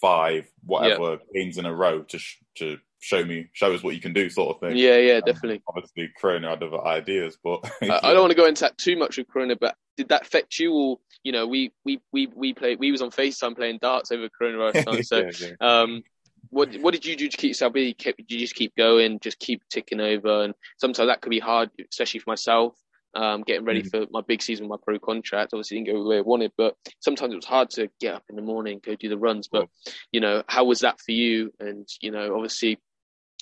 [0.00, 4.00] five whatever games in a row to sh- to show me show us what you
[4.00, 4.76] can do, sort of thing.
[4.76, 5.62] Yeah, yeah, definitely.
[5.68, 8.96] obviously, Corona had other ideas, but I, I don't want to go into that too
[8.96, 9.56] much with Corona.
[9.56, 10.72] But did that affect you?
[10.74, 12.78] Or you know, we we we we played.
[12.78, 15.02] We was on Facetime playing darts over coronavirus time.
[15.02, 16.02] So, yeah, um,
[16.50, 17.94] what what did you do to keep yourself busy?
[17.94, 20.44] Did you just keep going, just keep ticking over?
[20.44, 22.74] And sometimes that could be hard, especially for myself.
[23.14, 23.90] Um, getting ready mm.
[23.90, 25.50] for my big season, my pro contract.
[25.52, 28.24] Obviously, didn't go the way I wanted, but sometimes it was hard to get up
[28.28, 29.48] in the morning, go do the runs.
[29.48, 29.68] But
[30.12, 31.52] you know, how was that for you?
[31.58, 32.78] And you know, obviously,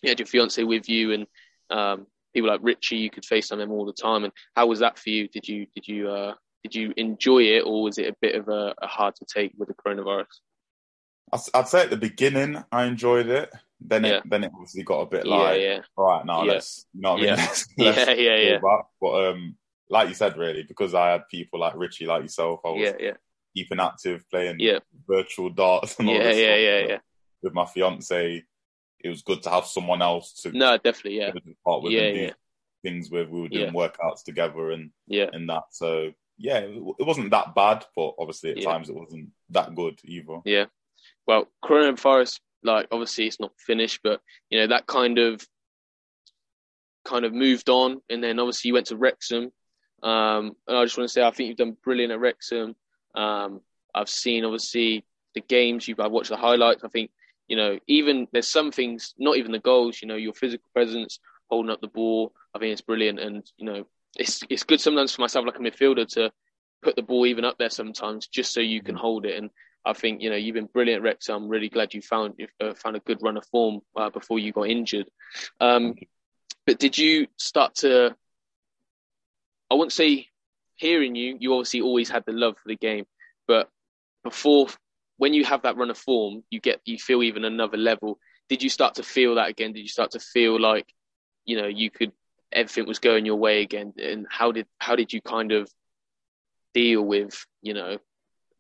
[0.03, 1.27] you had your fiance with you, and
[1.71, 4.25] um, people like Richie, you could face on them all the time.
[4.25, 5.29] And how was that for you?
[5.29, 8.49] Did you did you uh, did you enjoy it, or was it a bit of
[8.49, 10.27] a, a hard to take with the coronavirus?
[11.55, 13.51] I'd say at the beginning I enjoyed it.
[13.81, 14.21] Then it yeah.
[14.25, 15.81] then it obviously got a bit like, yeah, yeah.
[15.97, 17.29] all right, now let's you know what I mean.
[17.29, 18.37] Yeah, let's, yeah, yeah.
[18.37, 18.59] yeah.
[19.01, 19.57] But um,
[19.91, 22.93] like you said, really, because I had people like Richie, like yourself, I was yeah,
[22.99, 23.13] yeah.
[23.55, 24.79] keeping active, playing yeah.
[25.07, 26.39] virtual darts and all yeah, this.
[26.39, 26.61] Yeah, stuff.
[26.61, 26.99] yeah, yeah.
[27.43, 28.43] With my fiance,
[29.07, 31.33] it was good to have someone else to no, definitely, yeah,
[31.65, 32.31] part with yeah, and yeah.
[32.83, 33.29] things with.
[33.29, 33.89] We were doing Yeah.
[33.89, 35.31] workouts together and yeah.
[35.33, 35.65] and that.
[35.71, 38.71] So yeah, it wasn't that bad, but obviously at Yeah.
[38.71, 40.41] times it wasn't that good either.
[40.45, 40.67] Yeah.
[41.27, 45.47] Well, coronavirus, like obviously it's not finished, but you know that kind of
[47.05, 49.53] kind of moved on, and then obviously you went to Wrexham.
[50.03, 52.75] Um, and I just want to say I think you've done brilliant at Wrexham.
[53.15, 53.61] Um,
[53.95, 55.05] I've seen obviously
[55.35, 56.83] the games you've I've watched the highlights.
[56.85, 57.11] I think
[57.49, 60.01] you know even there's some things, not even the goals.
[60.01, 62.33] You know your physical presence, holding up the ball.
[62.55, 63.87] I think it's brilliant, and you know
[64.19, 66.33] it's it's good sometimes for myself like a midfielder to
[66.83, 69.51] put the ball even up there sometimes just so you can hold it and
[69.87, 71.29] I think you know you've been brilliant, Rex.
[71.29, 74.41] I'm really glad you found you uh, found a good run of form uh, before
[74.41, 75.07] you got injured.
[75.61, 75.95] Um,
[76.67, 78.17] but did you start to?
[79.71, 80.27] I wouldn't say
[80.75, 81.37] hearing you.
[81.39, 83.07] You obviously always had the love for the game,
[83.47, 83.71] but
[84.25, 84.67] before
[85.19, 88.19] when you have that run of form, you get you feel even another level.
[88.49, 89.73] Did you start to feel that again?
[89.73, 90.93] Did you start to feel like
[91.45, 92.13] you know you could
[92.53, 93.93] everything was going your way again?
[93.99, 95.71] And how did how did you kind of
[96.75, 97.99] deal with you know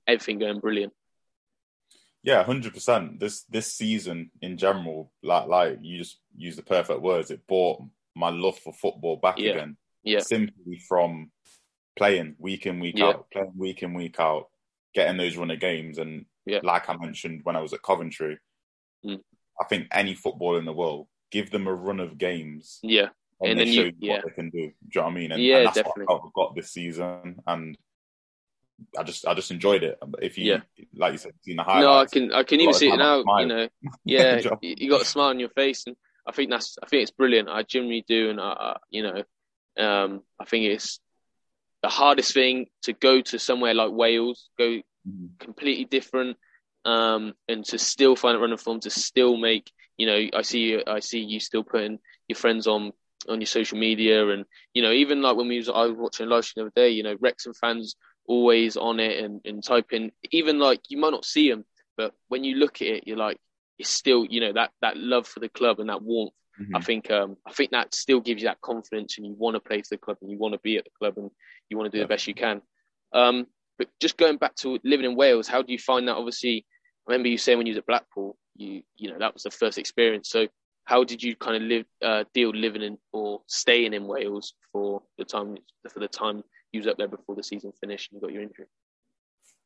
[0.06, 0.92] everything going brilliant?
[2.22, 3.20] Yeah, hundred percent.
[3.20, 7.30] This this season in general, like like you just use the perfect words.
[7.30, 7.82] It brought
[8.16, 9.52] my love for football back Yeah.
[9.52, 9.76] again.
[10.02, 10.20] Yeah.
[10.20, 11.30] Simply from
[11.96, 13.08] playing week in week Yeah.
[13.08, 14.48] out, playing week in week out,
[14.94, 16.60] getting those run of games, and Yeah.
[16.62, 18.38] like I mentioned when I was at Coventry,
[19.04, 19.20] Mm.
[19.60, 23.08] I think any football in the world give them a run of games Yeah,
[23.40, 24.12] and, And they then show you- yeah.
[24.14, 24.58] what they can do.
[24.58, 25.32] Do you know what I mean?
[25.32, 26.04] And, Yeah, and that's definitely.
[26.06, 27.76] what I've got this season, and
[28.98, 29.98] I just I just enjoyed it.
[30.20, 30.60] If you Yeah.
[30.94, 32.14] like you said, seen the highlights.
[32.14, 33.22] no, I can I can even see it now.
[33.40, 33.68] You know,
[34.04, 37.02] yeah, you you got a smile on your face, and I think that's I think
[37.02, 37.48] it's brilliant.
[37.48, 39.22] I genuinely do, and I, I you know,
[39.78, 41.00] um, I think it's
[41.82, 45.38] the hardest thing to go to somewhere like Wales, go Mhm.
[45.38, 46.36] completely different,
[46.84, 50.60] um, and to still find it running form, to still make you know, I see
[50.60, 51.98] you, I see you still putting
[52.28, 52.92] your friends on
[53.28, 54.44] on your social media, and
[54.74, 56.88] you know, even like when we was I was watching a live stream the other
[56.88, 57.96] day, you know, Wrexham fans
[58.26, 61.64] always on it and and typing, even like you might not see them,
[61.96, 63.38] but when you look at it, you're like,
[63.78, 66.32] it's still you know that that love for the club and that warmth.
[66.74, 66.84] I Mhm.
[66.84, 69.80] think um, I think that still gives you that confidence, and you want to play
[69.82, 71.30] for the club, and you want to be at the club, and
[71.70, 72.60] you want to do the best you can.
[73.12, 73.46] Um,
[73.78, 76.16] but just going back to living in Wales, how do you find that?
[76.16, 76.64] Obviously,
[77.06, 79.50] I remember you saying when you was at Blackpool, you you know that was the
[79.50, 80.30] first experience.
[80.30, 80.48] So
[80.84, 85.02] how did you kind of live uh, deal living in or staying in Wales for
[85.18, 85.56] the time
[85.90, 88.42] for the time you was up there before the season finished and you got your
[88.42, 88.66] injury?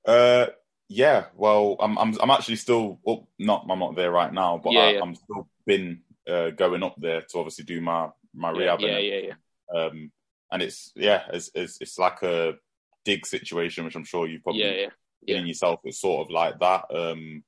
[0.06, 0.46] Uh,
[0.88, 1.26] yeah.
[1.36, 3.24] Well, I'm I'm I'm actually still up.
[3.38, 5.00] Not I'm not there right now, but Yeah, I, yeah.
[5.02, 8.80] I'm still been uh, going up there to obviously do my my rehab.
[8.80, 10.12] yeah, and yeah, yeah, Um,
[10.50, 12.54] and it's yeah, it's, it's it's like a
[13.04, 14.86] dig situation, which I'm sure you've probably yeah, yeah,
[15.26, 15.36] been yeah.
[15.38, 15.80] in yourself.
[15.84, 16.84] It's sort of like that.
[16.94, 17.42] Um,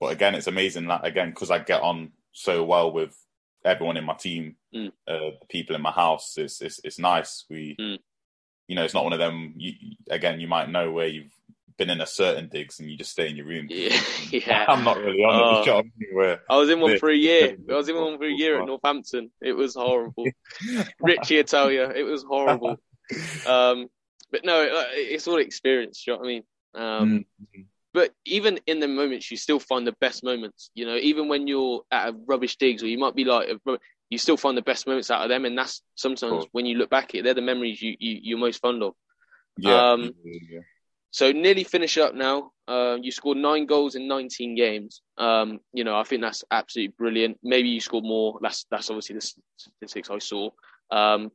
[0.00, 3.16] but again, it's amazing that again because I get on so well with
[3.64, 4.88] everyone in my team, Mm.
[5.08, 6.36] uh, the people in my house.
[6.36, 7.44] It's it's it's nice.
[7.48, 7.98] We, Mm.
[8.68, 9.54] you know, it's not one of them.
[9.56, 9.72] You,
[10.10, 11.32] again, you might know where you've
[11.78, 13.68] been in a certain digs and you just stay in your room.
[13.70, 14.64] Yeah, yeah.
[14.68, 15.60] I'm not really on Oh.
[15.60, 15.66] it.
[15.66, 16.14] You know what I mean?
[16.16, 17.56] Where I was in one for a year.
[17.70, 19.30] I was in one for a year at Northampton.
[19.42, 20.26] It was horrible.
[21.00, 22.76] Richie, I tell you, it was horrible.
[23.46, 23.86] Um,
[24.30, 26.06] but no, it's all experience.
[26.06, 26.42] You know what I mean?
[26.74, 27.24] Um,
[27.56, 27.66] Mm.
[27.94, 30.70] But even in the moments, you still find the best moments.
[30.74, 33.48] You know, even when you're at a rubbish digs, or you might be like,
[34.10, 36.48] you still find the best moments out of them, and that's sometimes Cool.
[36.52, 38.94] when you look back at it, they're the memories you, you you're most fond of.
[39.56, 40.60] yeah, um, yeah.
[41.10, 42.50] So nearly finish up now.
[42.68, 45.00] Uh, you scored nine goals in 19 games.
[45.16, 47.38] Um, you know, I think that's absolutely brilliant.
[47.42, 48.38] Maybe you scored more.
[48.42, 50.50] That's that's obviously the statistics I saw.
[50.90, 51.30] Um,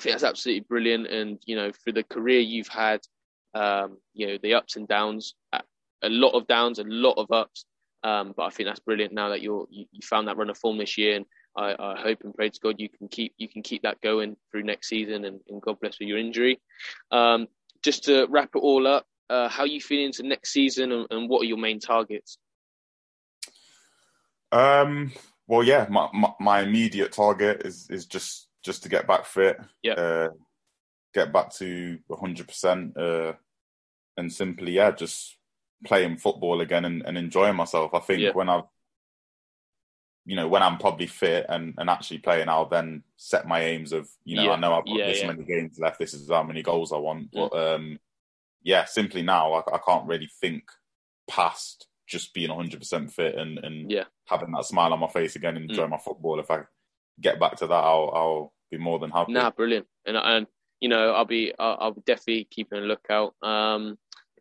[0.00, 1.08] I think that's absolutely brilliant.
[1.08, 3.00] And you know, for the career you've had,
[3.52, 7.66] um, you know, the ups and downs, a lot of downs, a lot of ups.
[8.02, 10.56] Um, but I think that's brilliant now that you're you, you found that run of
[10.56, 13.46] form this year, and I, I hope and pray to God you can keep you
[13.46, 16.62] can keep that going through next season, and, and God bless with your injury.
[17.10, 17.46] Um,
[17.82, 21.06] just to wrap it all up, uh, how are you feeling into next season, and,
[21.10, 22.38] and what are your main targets?
[24.50, 25.12] Um.
[25.46, 25.86] Well, yeah.
[25.90, 29.58] My, my my immediate target is is just just to get back fit.
[29.82, 29.92] Yeah.
[29.94, 30.28] Uh,
[31.14, 32.46] get back to 100.
[32.48, 33.32] percent Uh,
[34.16, 35.36] and simply, yeah, just
[35.84, 37.94] playing football again and, and enjoying myself.
[37.94, 38.32] I think Yeah.
[38.32, 38.64] when I've,
[40.26, 43.92] you know, when I'm probably fit and, and actually playing, I'll then set my aims
[43.92, 44.50] of, you know, Yeah.
[44.52, 45.98] I know I've got Yeah, this many games left.
[45.98, 47.32] This is how many goals I want.
[47.32, 47.50] Mm.
[47.50, 47.98] But um,
[48.62, 50.64] yeah, simply now I, I can't really think
[51.28, 54.04] past just being 100% fit and, and Yeah.
[54.26, 55.70] having that smile on my face again and Mm.
[55.70, 56.38] enjoy my football.
[56.40, 56.64] If I
[57.20, 59.32] get back to that, I'll, I'll be more than happy.
[59.32, 59.86] Nah, brilliant.
[60.06, 60.46] And and
[60.80, 63.34] you know, I'll be I'll, I'll be definitely keeping a lookout.
[63.42, 63.98] Um,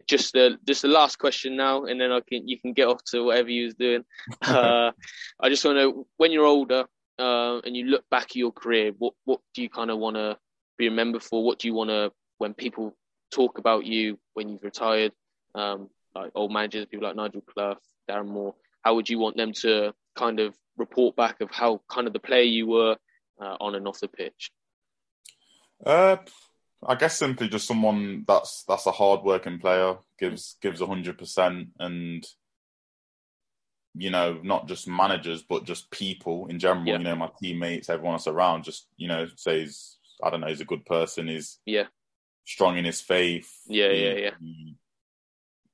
[0.07, 3.03] just the just the last question now, and then I can you can get off
[3.11, 4.03] to whatever you was doing.
[4.41, 4.91] Uh,
[5.39, 6.85] I just want to know when you're older
[7.19, 10.15] uh, and you look back at your career, what what do you kind of want
[10.15, 10.37] to
[10.77, 11.43] be remembered for?
[11.43, 12.95] What do you want to when people
[13.31, 15.11] talk about you when you've retired?
[15.53, 17.77] Um, like old managers, people like Nigel Clough,
[18.09, 18.55] Darren Moore.
[18.81, 22.19] How would you want them to kind of report back of how kind of the
[22.19, 22.95] player you were
[23.41, 24.51] uh, on and off the pitch?
[25.85, 26.17] Uh,
[26.85, 31.69] I guess simply just someone that's that's a hard working player, gives gives hundred percent,
[31.79, 32.25] and
[33.95, 36.85] you know, not just managers but just people in general.
[36.87, 36.97] Yeah.
[36.97, 40.61] You know, my teammates, everyone else around, just you know, says I don't know, he's
[40.61, 41.87] a good person, he's Yeah.
[42.45, 43.51] strong in his faith.
[43.67, 44.31] Yeah, he- yeah, yeah.
[44.39, 44.75] he-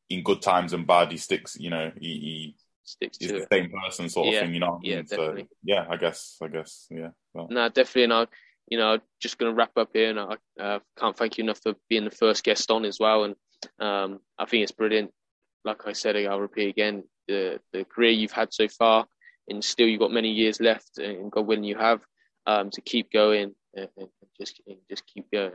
[0.09, 1.57] in good times and bad, he sticks.
[1.59, 2.55] You know, he, he
[2.85, 3.47] Sticks he's to the it.
[3.51, 4.41] same person, sort of Yeah.
[4.41, 4.53] thing.
[4.53, 5.05] You know, Yeah, mean?
[5.05, 5.41] definitely.
[5.43, 7.09] So yeah, I guess, I guess, yeah.
[7.33, 8.03] Well, No, definitely.
[8.03, 8.27] And I,
[8.67, 11.59] you know, just going to wrap up here, and I uh, can't thank you enough
[11.61, 13.23] for being the first guest on as well.
[13.23, 13.35] And
[13.79, 15.11] um, I think it's brilliant.
[15.63, 19.07] Like I said, I'll repeat again: the the career you've had so far,
[19.47, 22.01] and still you've got many years left, and God willing, you have
[22.45, 24.07] um, to keep going and, and
[24.39, 25.53] just and just keep going.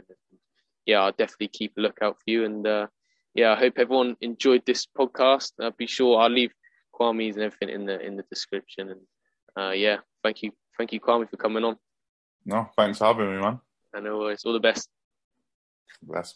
[0.86, 2.86] Yeah, I'll definitely keep a lookout for you, and uh,
[3.34, 5.52] yeah, I hope everyone enjoyed this podcast.
[5.62, 6.52] Uh, be sure I'll leave
[7.00, 8.90] Kwame's and everything in the in the description.
[8.90, 9.00] And
[9.56, 11.76] uh, yeah, thank you, thank you, Kwame, for coming on.
[12.44, 13.60] No, thanks for having me, man.
[13.94, 14.88] I know it's all the best.
[16.02, 16.28] Bless.